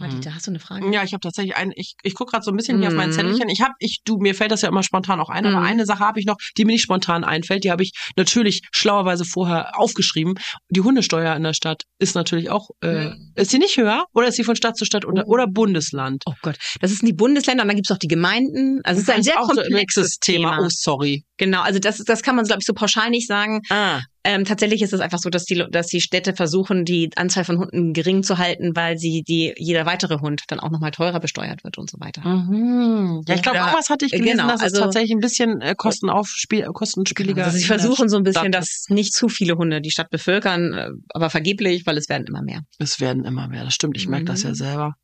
[0.00, 0.92] Madita, hast du eine Frage?
[0.92, 3.10] Ja, ich habe tatsächlich einen, ich, ich gucke gerade so ein bisschen hier auf mein
[3.10, 3.14] Mhm.
[3.14, 3.48] Zettelchen.
[3.50, 5.66] Ich habe, ich, du, mir fällt das ja immer spontan auch ein, aber Mhm.
[5.66, 9.24] eine Sache habe ich noch, die mir nicht spontan einfällt, die habe ich natürlich schlauerweise
[9.24, 10.34] vorher aufgeschrieben.
[10.70, 14.36] Die Hundesteuer in der Stadt ist natürlich auch, äh, ist sie nicht höher oder ist
[14.36, 15.34] sie von Stadt zu Stadt oder, Oh.
[15.34, 16.24] oder Bundesland?
[16.26, 18.80] Oh Gott, das sind die Bundesländer und dann gibt's auch die Gemeinden.
[18.82, 20.58] Also es ist ein sehr auch so ein komplexes Thema.
[20.60, 21.22] Oh, sorry.
[21.36, 23.60] Genau, also das, das kann man, glaube ich, so pauschal nicht sagen.
[23.68, 24.00] Ah.
[24.24, 27.58] Ähm, tatsächlich ist es einfach so, dass die, dass die Städte versuchen, die Anzahl von
[27.58, 31.64] Hunden gering zu halten, weil sie die jeder weitere Hund dann auch nochmal teurer besteuert
[31.64, 32.22] wird und so weiter.
[32.26, 33.22] Mhm.
[33.26, 35.60] Ja, ich glaube, Ja, irgendwas hatte ich gelesen, genau, dass es also- tatsächlich ein bisschen
[35.60, 39.28] äh, kostenaufspiel, äh, kostenspieliger Also sie in der versuchen so ein bisschen, dass nicht zu
[39.28, 42.60] viele Hunde die Stadt bevölkern, äh, aber vergeblich, weil es werden immer mehr.
[42.78, 43.96] Es werden immer mehr, das stimmt.
[43.96, 44.54] Ich merke das ja Mhm.
[44.54, 44.94] selber.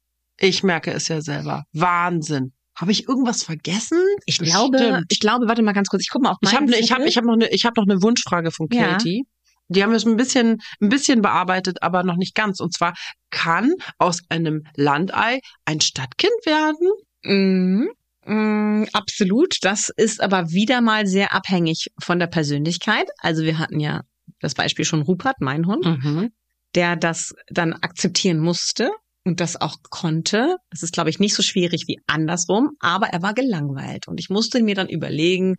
[0.40, 1.64] Ich merke es ja selber.
[1.72, 2.52] Wahnsinn.
[2.80, 3.98] Habe ich irgendwas vergessen?
[4.24, 5.04] Ich glaube, Bestimmt.
[5.08, 7.00] ich glaube, warte mal ganz kurz, ich guck mal auf Ich habe ne, ich hab,
[7.00, 8.92] ich hab noch eine ich hab noch eine Wunschfrage von Ja.
[8.92, 9.24] Katie.
[9.70, 12.60] Die haben wir schon ein bisschen ein bisschen bearbeitet, aber noch nicht ganz.
[12.60, 12.94] Und zwar
[13.30, 16.88] kann aus einem Landei ein Stadtkind werden?
[17.24, 17.90] Mhm.
[18.24, 19.56] Mm, absolut.
[19.62, 23.08] Das ist aber wieder mal sehr abhängig von der Persönlichkeit.
[23.18, 24.02] Also wir hatten ja
[24.40, 26.30] das Beispiel schon Rupert, mein Hund, Mhm.
[26.74, 28.90] der das dann akzeptieren musste
[29.28, 30.56] und das auch konnte.
[30.70, 34.30] Das ist, glaube ich, nicht so schwierig wie andersrum, aber er war gelangweilt und ich
[34.30, 35.56] musste mir dann überlegen,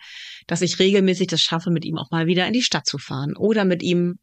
[0.47, 3.35] dass ich regelmäßig das schaffe, mit ihm auch mal wieder in die Stadt zu fahren
[3.37, 4.15] oder mit ihm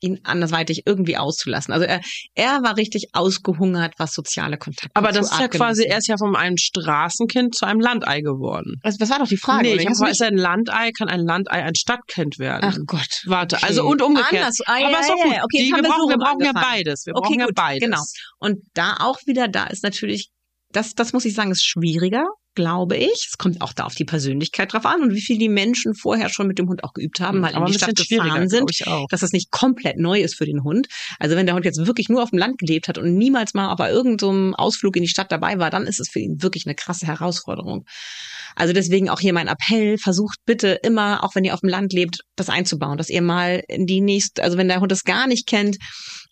[0.00, 1.72] ihn andersweitig irgendwie auszulassen.
[1.74, 2.00] Also er,
[2.34, 6.16] er war richtig ausgehungert, was soziale Kontakte Aber das ist ja quasi, er ist ja
[6.18, 8.76] von einem Straßenkind zu einem Landei geworden.
[8.82, 9.62] Also das war doch die Frage.
[9.62, 12.64] nee, ich habe du ist ein Landei, kann ein Landei ein Stadtkind werden?
[12.72, 13.22] Ach Gott.
[13.26, 13.66] Warte, Okay.
[13.66, 14.32] also und umgekehrt.
[14.42, 14.56] Anders.
[14.66, 15.32] Ah, Aber ja, ist doch gut.
[15.34, 15.42] ja.
[15.44, 17.04] Okay, Die, wir brauchen, wir brauchen ja beides.
[17.06, 17.80] Wir Okay, brauchen ja gut, beides.
[17.84, 18.02] genau.
[18.38, 20.28] Und da auch wieder, da ist natürlich,
[20.72, 22.24] das, das muss ich sagen, ist schwieriger,
[22.58, 23.28] glaube ich.
[23.30, 26.28] Es kommt auch da auf die Persönlichkeit drauf an und wie viel die Menschen vorher
[26.28, 28.68] schon mit dem Hund auch geübt haben, mal Aber in die Stadt gefahren sind.
[29.10, 30.88] Dass das nicht komplett neu ist für den Hund.
[31.20, 33.72] Also wenn der Hund jetzt wirklich nur auf dem Land gelebt hat und niemals mal
[33.76, 36.74] bei irgendeinem Ausflug in die Stadt dabei war, dann ist es für ihn wirklich eine
[36.74, 37.84] krasse Herausforderung.
[38.56, 41.92] Also deswegen auch hier mein Appell, versucht bitte immer, auch wenn ihr auf dem Land
[41.92, 45.28] lebt, das einzubauen, dass ihr mal in die nächste, also wenn der Hund das gar
[45.28, 45.76] nicht kennt,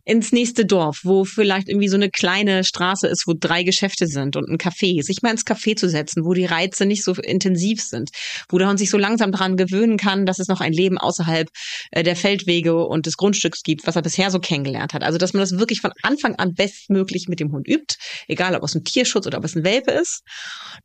[0.07, 4.37] ins nächste Dorf, wo vielleicht irgendwie so eine kleine Straße ist, wo drei Geschäfte sind
[4.37, 7.83] und ein Café, sich mal ins Café zu setzen, wo die Reize nicht so intensiv
[7.83, 8.11] sind,
[8.49, 11.49] wo der Hund sich so langsam daran gewöhnen kann, dass es noch ein Leben außerhalb
[11.91, 15.03] äh, der Feldwege und des Grundstücks gibt, was er bisher so kennengelernt hat.
[15.03, 17.97] Also dass man das wirklich von Anfang an bestmöglich mit dem Hund übt,
[18.29, 20.23] egal ob es ein Tierschutz oder ob es ein Welpe ist,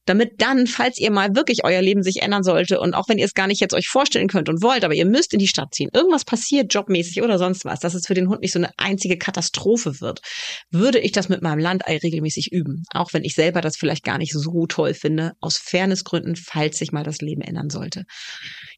[0.06, 3.26] damit dann, falls ihr mal wirklich euer Leben sich ändern sollte und auch wenn ihr
[3.26, 5.76] es gar nicht jetzt euch vorstellen könnt und wollt, aber ihr müsst in die Stadt
[5.76, 8.72] ziehen, irgendwas passiert jobmäßig oder sonst was, dass es für den Hund nicht so eine
[8.78, 10.22] einzige Katastrophe wird,
[10.70, 12.84] würde ich das mit meinem Landei regelmäßig üben.
[12.94, 16.92] Auch wenn ich selber das vielleicht gar nicht so toll finde, aus Fairnessgründen, falls sich
[16.92, 18.06] mal das Leben ändern sollte.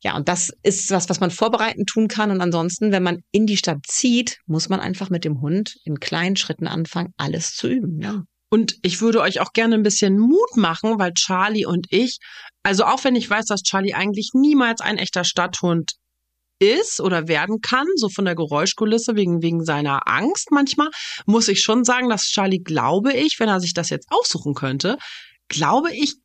[0.01, 2.31] Ja, und das ist was, was man vorbereitend tun kann.
[2.31, 5.99] Und ansonsten, wenn man in die Stadt zieht, muss man einfach mit dem Hund in
[5.99, 8.01] kleinen Schritten anfangen, alles zu üben.
[8.01, 8.23] Ja.
[8.53, 12.19] Und ich würde euch auch gerne ein bisschen Mut machen, weil Charlie und ich,
[12.61, 15.93] also auch wenn ich weiß, dass Charlie eigentlich niemals ein echter Stadthund
[16.64, 20.89] ist oder werden kann, so von der Geräuschkulisse wegen, wegen seiner Angst manchmal,
[21.26, 24.97] muss ich schon sagen, dass Charlie, glaube ich, wenn er sich das jetzt aussuchen könnte,
[25.47, 26.16] glaube ich,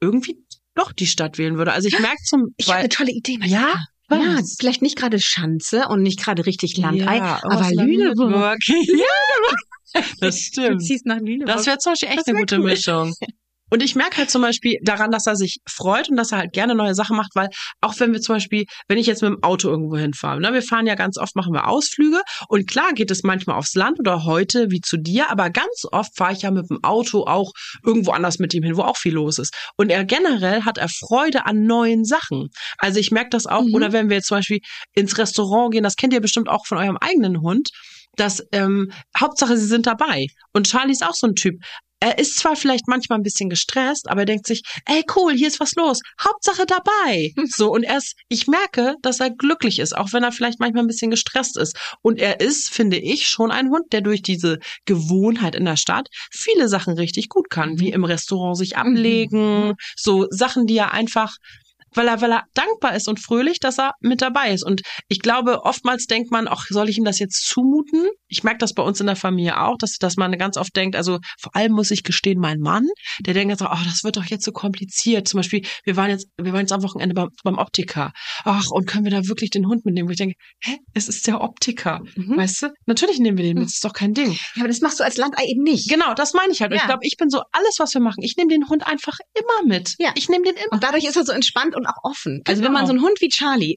[0.00, 0.38] irgendwie
[0.74, 1.72] doch die Stadt wählen würde.
[1.72, 3.38] Also ich merke zum Ich habe eine tolle Idee.
[3.44, 3.74] ja,
[4.10, 8.58] Ja, vielleicht nicht gerade Schanze und nicht gerade richtig Landei, Ja, aber was Lüneburg.
[8.68, 10.82] Ja, das Du stimmt.
[10.82, 11.54] ziehst nach Lüneburg.
[11.56, 12.64] Das wäre zum Beispiel echt Das eine gute cool.
[12.70, 13.14] Mischung.
[13.72, 16.52] Und ich merke halt zum Beispiel daran, dass er sich freut und dass er halt
[16.52, 17.48] gerne neue Sachen macht, weil
[17.80, 20.60] auch wenn wir zum Beispiel, wenn ich jetzt mit dem Auto irgendwo hinfahre, ne, wir
[20.60, 24.26] fahren ja ganz oft, machen wir Ausflüge und klar geht es manchmal aufs Land oder
[24.26, 27.52] heute wie zu dir, aber ganz oft fahre ich ja mit dem Auto auch
[27.82, 29.54] irgendwo anders mit ihm hin, wo auch viel los ist.
[29.78, 32.50] Und er generell hat er Freude an neuen Sachen.
[32.76, 33.74] Also ich merke das auch, Mhm.
[33.74, 34.60] oder wenn wir jetzt zum Beispiel
[34.92, 37.70] ins Restaurant gehen, das kennt ihr bestimmt auch von eurem eigenen Hund,
[38.16, 40.26] dass ähm, Hauptsache sie sind dabei.
[40.52, 41.54] Und Charlie ist auch so ein Typ.
[42.02, 45.46] Er ist zwar vielleicht manchmal ein bisschen gestresst, aber er denkt sich, ey cool, hier
[45.46, 46.00] ist was los.
[46.20, 47.30] Hauptsache dabei.
[47.54, 50.82] So und er ist, ich merke, dass er glücklich ist, auch wenn er vielleicht manchmal
[50.82, 51.76] ein bisschen gestresst ist.
[52.00, 56.08] Und er ist, finde ich, schon ein Hund, der durch diese Gewohnheit in der Stadt
[56.32, 61.36] viele Sachen richtig gut kann, wie im Restaurant sich ablegen, so Sachen, die er einfach
[61.94, 64.64] weil er, weil er dankbar ist und fröhlich, dass er mit dabei ist.
[64.64, 68.06] Und ich glaube, oftmals denkt man, ach, soll ich ihm das jetzt zumuten?
[68.28, 70.96] Ich merke das bei uns in der Familie auch, dass, dass man ganz oft denkt,
[70.96, 72.86] also vor allem muss ich gestehen, mein Mann,
[73.20, 75.28] der denkt jetzt, oh, das wird doch jetzt so kompliziert.
[75.28, 78.12] Zum Beispiel, wir waren jetzt, wir waren jetzt am Wochenende beim, beim Optiker.
[78.44, 80.08] Ach, und können wir da wirklich den Hund mitnehmen?
[80.08, 82.00] Wo ich denke, hä, es ist der Optiker.
[82.16, 82.36] Mhm.
[82.36, 82.68] Weißt du?
[82.86, 84.32] Natürlich nehmen wir den mit, ist doch kein Ding.
[84.54, 85.88] Ja, aber das machst du als Landei eben nicht.
[85.88, 86.72] Genau, das meine ich halt.
[86.72, 86.82] Und Ja.
[86.82, 88.22] ich glaube, ich bin so alles, was wir machen.
[88.22, 89.94] Ich nehme den Hund einfach immer mit.
[89.98, 90.12] Ja.
[90.14, 90.72] Ich nehme den immer.
[90.72, 92.42] Und dadurch ist er so entspannt und auch offen.
[92.46, 92.68] Also Genau.
[92.68, 93.76] wenn man so einen Hund wie Charlie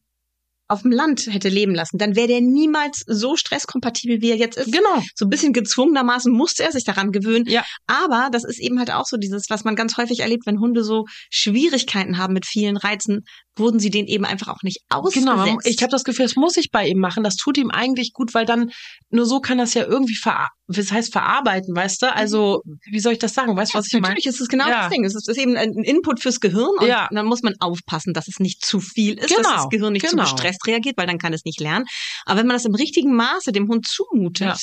[0.67, 4.57] auf dem Land hätte leben lassen, dann wäre der niemals so stresskompatibel, wie er jetzt
[4.57, 4.71] ist.
[4.71, 5.03] Genau.
[5.13, 7.45] So ein bisschen gezwungenermaßen musste er sich daran gewöhnen.
[7.47, 7.63] Ja.
[7.85, 10.83] Aber das ist eben halt auch so dieses, was man ganz häufig erlebt, wenn Hunde
[10.83, 13.25] so Schwierigkeiten haben mit vielen Reizen,
[13.55, 15.27] wurden sie denen eben einfach auch nicht ausgesetzt.
[15.27, 17.23] Genau, ich habe das Gefühl, das muss ich bei ihm machen.
[17.23, 18.71] Das tut ihm eigentlich gut, weil dann
[19.11, 22.13] nur so kann das ja irgendwie ver was heißt verarbeiten, weißt du?
[22.13, 23.55] Also, wie soll ich das sagen?
[23.55, 24.07] Weißt du, was ich meine?
[24.15, 24.81] Natürlich ist es genau Ja.
[24.83, 25.03] das Ding.
[25.05, 27.07] Es ist, eben ein Input fürs Gehirn und Ja.
[27.11, 30.09] dann muss man aufpassen, dass es nicht zu viel ist, dass Genau, das Gehirn nicht
[30.09, 30.23] genau.
[30.25, 31.85] zu gestresst reagiert, weil dann kann es nicht lernen.
[32.25, 34.55] Aber wenn man das im richtigen Maße dem Hund zumutet, Ja.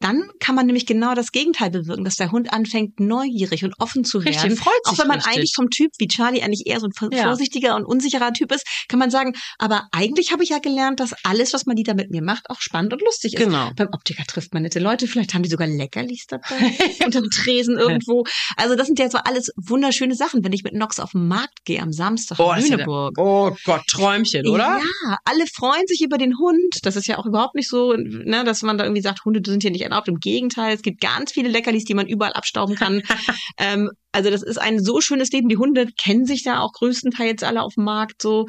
[0.00, 4.04] dann kann man nämlich genau das Gegenteil bewirken, dass der Hund anfängt, neugierig und offen
[4.04, 4.56] zu Richtig, werden.
[4.56, 5.34] freut Auch sich wenn man richtig.
[5.36, 7.24] eigentlich vom Typ wie Charlie eigentlich eher so ein vor- Ja.
[7.24, 11.12] vorsichtiger und unsicherer Typ ist, kann man sagen, aber eigentlich habe ich ja gelernt, dass
[11.22, 13.38] alles, was Madita mit mir macht, auch spannend und lustig ist.
[13.44, 13.70] Genau.
[13.76, 16.46] Beim Optiker trifft man nette Leute, vielleicht haben die sogar Leckerlis dabei
[17.04, 18.24] unterm Tresen irgendwo.
[18.56, 21.64] Also das sind ja so alles wunderschöne Sachen, wenn ich mit Nox auf den Markt
[21.64, 23.18] gehe am Samstag Oh, in ist ja Lüneburg.
[23.18, 24.80] Oh Gott, Träumchen, oder?
[24.80, 26.78] Ja, alle freuen sich über den Hund.
[26.82, 29.62] Das ist ja auch überhaupt nicht so, ne, dass man da irgendwie sagt, Hunde sind
[29.62, 30.08] hier nicht erlaubt.
[30.08, 33.02] Im Gegenteil, es gibt ganz viele Leckerlis, die man überall abstauben kann.
[33.58, 35.48] ähm, also das ist ein so schönes Leben.
[35.50, 38.46] Die Hunde kennen sich da auch größtenteils alle auf dem Markt so.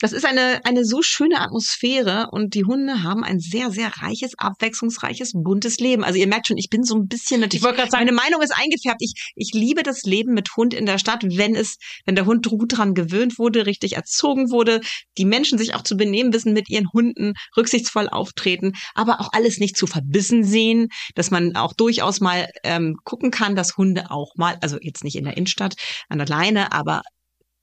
[0.00, 4.32] Das ist eine, eine so schöne Atmosphäre und die Hunde haben ein sehr, sehr reiches,
[4.36, 6.02] abwechslungsreiches, buntes Leben.
[6.02, 8.16] Also ihr merkt schon, ich bin so ein bisschen natürlich, Ich wollte gerade sagen- meine
[8.16, 9.00] Meinung ist eingefärbt.
[9.00, 12.44] Ich, ich liebe das Leben mit Hund in der Stadt, wenn es, wenn der Hund
[12.48, 14.80] gut dran gewöhnt wurde, richtig erzogen wurde,
[15.16, 19.58] die Menschen sich auch zu benehmen wissen mit ihren Hunden, rücksichtsvoll auftreten, aber auch alles
[19.58, 24.34] nicht zu verbissen sehen, dass man auch durchaus mal ähm, gucken kann, dass Hunde auch
[24.36, 25.74] mal, also jetzt nicht in der Innenstadt
[26.08, 27.02] an der Leine, aber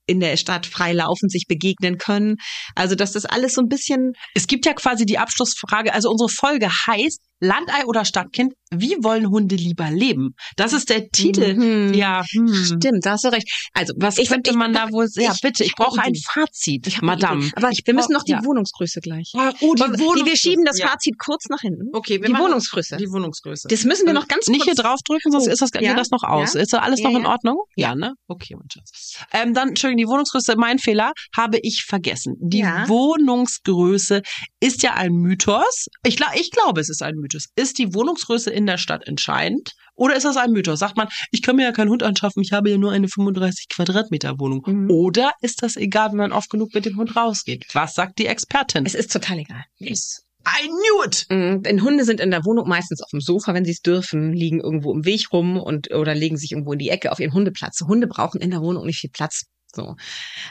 [0.06, 2.36] in der Stadt frei laufen, sich begegnen können.
[2.74, 5.92] Also, dass das alles so ein bisschen Es gibt ja quasi die Abschlussfrage.
[5.94, 8.54] Also unsere Folge heißt Landei oder Stadtkind.
[8.74, 10.34] Wie wollen Hunde lieber leben?
[10.56, 11.54] Das ist der Titel.
[11.54, 11.94] Mhm.
[11.94, 12.24] Ja.
[12.32, 12.54] hm.
[12.54, 13.48] Stimmt, da hast du recht.
[13.74, 15.08] Also, Was ich, könnte ich, man da wohl?
[15.14, 15.62] Ja, ich- bitte.
[15.64, 16.14] Ich ich brauche ein.
[16.14, 17.50] Fazit, Ich Madame.
[17.56, 18.44] Aber Ich wir müssen noch die ja.
[18.44, 19.32] Wohnungsgröße gleich.
[19.36, 20.36] Ah, Oh, die Wollen wir- Wohnungsgröße.
[20.36, 20.88] schieben das Ja.
[20.88, 21.88] Fazit kurz nach hinten.
[21.92, 22.96] Okay, wir die Wohnungsgröße.
[22.98, 23.68] Die Wohnungsgröße.
[23.68, 24.76] Das müssen wir noch ganz Nicht kurz.
[24.76, 25.80] hier draufdrücken, sonst Oh, ist das, ja?
[25.80, 26.54] geht das noch aus.
[26.54, 26.60] Ja?
[26.60, 27.26] Ist alles noch in.
[27.26, 27.62] Ordnung?
[27.76, 28.14] Ja, ne?
[28.28, 29.16] Okay, mein Schatz.
[29.32, 32.34] Ähm, dann, Entschuldigung, die Wohnungsgröße, mein Fehler, habe ich vergessen.
[32.40, 32.62] Die.
[32.88, 34.22] Wohnungsgröße
[34.60, 35.86] ist ja ein Mythos.
[36.06, 37.46] Ich, ich glaube, es ist ein Mythos.
[37.56, 39.72] Ist die Wohnungsgröße in der Stadt entscheidend?
[39.94, 40.78] Oder ist das ein Mythos?
[40.78, 43.68] Sagt man, ich kann mir ja keinen Hund anschaffen, ich habe ja nur eine 35
[43.68, 44.62] Quadratmeter Wohnung.
[44.66, 44.90] Mhm.
[44.90, 47.66] Oder ist das egal, wenn man oft genug mit dem Hund rausgeht?
[47.74, 48.86] Was sagt die Expertin?
[48.86, 49.64] Es ist total egal.
[49.78, 50.24] Yes.
[50.46, 51.26] I knew it!
[51.28, 54.32] Mm, Denn Hunde sind in der Wohnung meistens auf dem Sofa, wenn sie es dürfen,
[54.32, 57.32] liegen irgendwo im Weg rum und oder legen sich irgendwo in die Ecke auf ihren
[57.32, 57.80] Hundeplatz.
[57.82, 59.44] Hunde brauchen in der Wohnung nicht viel Platz.
[59.72, 59.94] So.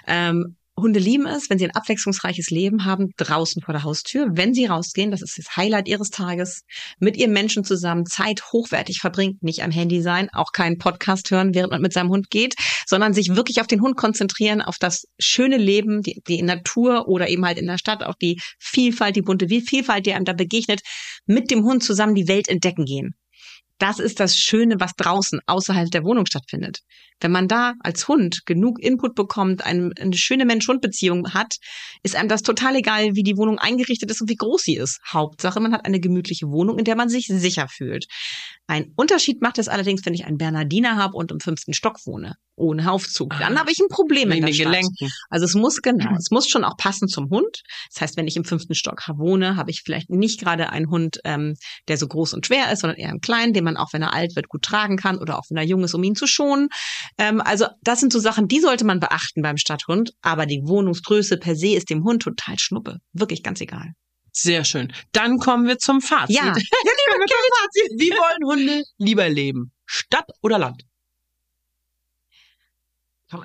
[0.07, 4.27] Ähm, Hunde lieben es, wenn sie ein abwechslungsreiches Leben haben, draußen vor der Haustür.
[4.33, 6.63] Wenn sie rausgehen, das ist das Highlight ihres Tages,
[6.99, 11.53] mit ihrem Menschen zusammen Zeit hochwertig verbringt, nicht am Handy sein, auch keinen Podcast hören,
[11.53, 12.55] während man mit seinem Hund geht,
[12.85, 17.29] sondern sich wirklich auf den Hund konzentrieren, auf das schöne Leben, die, die Natur oder
[17.29, 20.81] eben halt in der Stadt, auch die Vielfalt, die bunte Vielfalt, die einem da begegnet,
[21.25, 23.15] mit dem Hund zusammen die Welt entdecken gehen.
[23.81, 26.81] Das ist das Schöne, was draußen außerhalb der Wohnung stattfindet.
[27.19, 31.55] Wenn man da als Hund genug Input bekommt, eine, eine schöne Mensch-Hund-Beziehung hat,
[32.03, 34.99] ist einem das total egal, wie die Wohnung eingerichtet ist und wie groß sie ist.
[35.11, 38.05] Hauptsache, man hat eine gemütliche Wohnung, in der man sich sicher fühlt.
[38.67, 42.35] Ein Unterschied macht es allerdings, wenn ich einen Bernardiner habe und im fünften Stock wohne,
[42.55, 43.31] ohne Aufzug.
[43.37, 43.59] Dann Ah.
[43.59, 44.53] habe ich ein Problem der den.
[44.55, 45.09] Gelenken.
[45.29, 47.63] Also es muss genau, es muss schon auch passen zum Hund.
[47.93, 51.19] Das heißt, wenn ich im fünften Stock wohne, habe ich vielleicht nicht gerade einen Hund,
[51.25, 51.55] ähm,
[51.89, 54.13] der so groß und schwer ist, sondern eher einen kleinen, den man auch, wenn er
[54.13, 56.69] alt wird, gut tragen kann oder auch wenn er jung ist, um ihn zu schonen.
[57.17, 60.13] Ähm, also das sind so Sachen, die sollte man beachten beim Stadthund.
[60.21, 62.99] Aber die Wohnungsgröße per se ist dem Hund total schnuppe.
[63.11, 63.91] Wirklich ganz egal.
[64.31, 64.93] Sehr schön.
[65.11, 66.35] Dann kommen wir zum Fazit.
[66.37, 66.55] Ja.
[67.97, 69.71] Wie wollen Hunde lieber leben?
[69.85, 70.83] Stadt oder Land?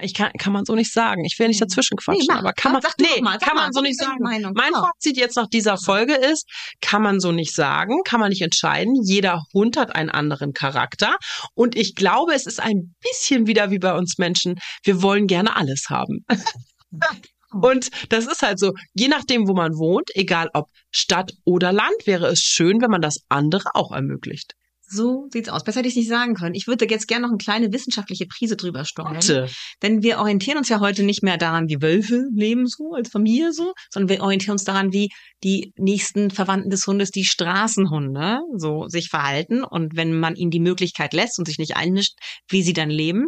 [0.01, 1.25] Ich kann, kann man so nicht sagen.
[1.25, 2.41] Ich will nicht dazwischen quatschen, Nee, mach.
[2.41, 4.19] aber kann man, nee, mal, kann man so nicht sagen.
[4.21, 4.53] Meinung?
[4.57, 4.83] Mein Komm.
[4.83, 6.49] Fazit jetzt nach dieser Folge ist,
[6.81, 8.97] kann man so nicht sagen, kann man nicht entscheiden.
[9.05, 11.17] Jeder Hund hat einen anderen Charakter.
[11.55, 14.57] Und ich glaube, es ist ein bisschen wieder wie bei uns Menschen.
[14.83, 16.25] Wir wollen gerne alles haben.
[17.63, 22.07] Und das ist halt so, je nachdem, wo man wohnt, egal ob Stadt oder Land,
[22.07, 24.55] wäre es schön, wenn man das andere auch ermöglicht.
[24.89, 25.65] So sieht's aus.
[25.65, 26.55] Besser hätte ich nicht sagen können.
[26.55, 29.15] Ich würde jetzt gerne noch eine kleine wissenschaftliche Prise drüber steuern.
[29.15, 29.49] Bitte.
[29.83, 33.53] Denn wir orientieren uns ja heute nicht mehr daran, wie Wölfe leben so als Familie
[33.53, 35.09] so, sondern wir orientieren uns daran, wie
[35.43, 40.61] die nächsten Verwandten des Hundes, die Straßenhunde, so sich verhalten und wenn man ihnen die
[40.61, 42.15] Möglichkeit lässt und sich nicht einmischt,
[42.49, 43.27] wie sie dann leben.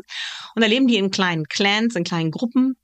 [0.55, 2.75] Und da leben die in kleinen Clans, in kleinen Gruppen,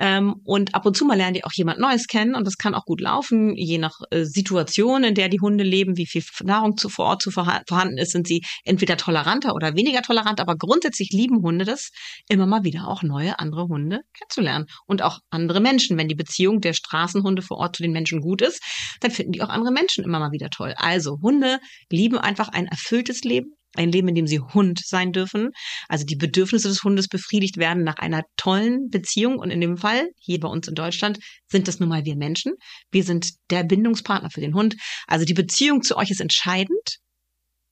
[0.00, 2.74] Ähm, und ab und zu mal lernen die auch jemand Neues kennen und das kann
[2.74, 6.78] auch gut laufen, je nach äh, Situation, in der die Hunde leben, wie viel Nahrung
[6.78, 11.10] zu, vor Ort zu vorhanden ist, sind sie entweder toleranter oder weniger tolerant, aber grundsätzlich
[11.12, 11.90] lieben Hunde das,
[12.28, 15.98] immer mal wieder auch neue andere Hunde kennenzulernen und auch andere Menschen.
[15.98, 18.62] Wenn die Beziehung der Straßenhunde vor Ort zu den Menschen gut ist,
[19.00, 20.72] dann finden die auch andere Menschen immer mal wieder toll.
[20.78, 21.58] Also Hunde
[21.90, 25.50] lieben einfach ein erfülltes Leben, ein Leben, in dem sie Hund sein dürfen.
[25.88, 29.38] Also die Bedürfnisse des Hundes befriedigt werden nach einer tollen Beziehung.
[29.38, 31.18] Und in dem Fall, hier bei uns in Deutschland,
[31.48, 32.54] sind das nun mal wir Menschen.
[32.90, 34.76] Wir sind der Bindungspartner für den Hund.
[35.06, 36.98] Also die Beziehung zu euch ist entscheidend.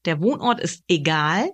[0.04, 1.50] Der Wohnort ist egal.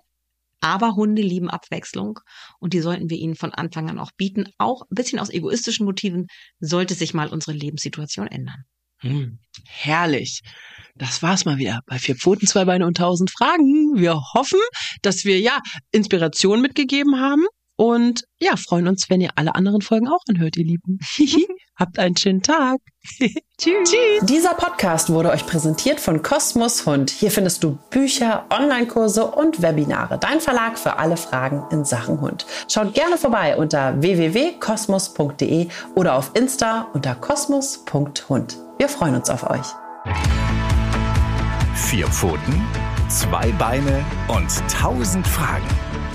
[0.61, 2.19] Aber Hunde lieben Abwechslung
[2.59, 4.45] und die sollten wir ihnen von Anfang an auch bieten.
[4.57, 6.25] Auch ein bisschen aus egoistischen Motiven
[6.59, 8.63] sollte sich mal unsere Lebenssituation ändern.
[9.05, 9.37] Hm,
[9.67, 10.41] herrlich.
[10.95, 13.99] Das war's mal wieder bei Vier Pfoten, zwei Beine und tausend Fragen.
[13.99, 14.59] Wir hoffen,
[15.03, 15.59] dass wir ja
[15.91, 17.45] Inspiration mitgegeben haben
[17.77, 20.99] und ja, freuen uns, wenn ihr alle anderen Folgen auch anhört, ihr Lieben.
[21.77, 22.79] Habt einen schönen Tag.
[23.19, 23.33] Tschüss.
[23.57, 24.23] Tschüss.
[24.23, 27.09] Dieser Podcast wurde euch präsentiert von Kosmos Hund.
[27.09, 30.17] Hier findest du Bücher, Online-Kurse und Webinare.
[30.17, 32.45] Dein Verlag für alle Fragen in Sachen Hund.
[32.69, 38.57] Schaut gerne vorbei unter www.kosmos.de oder auf Insta unter kosmos.hund.
[38.77, 39.67] Wir freuen uns auf euch.
[41.75, 42.61] Vier Pfoten,
[43.09, 45.67] zwei Beine und tausend Fragen.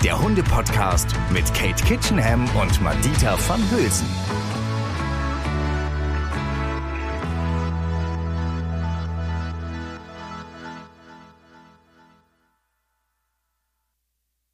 [0.03, 4.07] Der Hunde-Podcast mit Kate Kitchenham und Madita van Hülsen.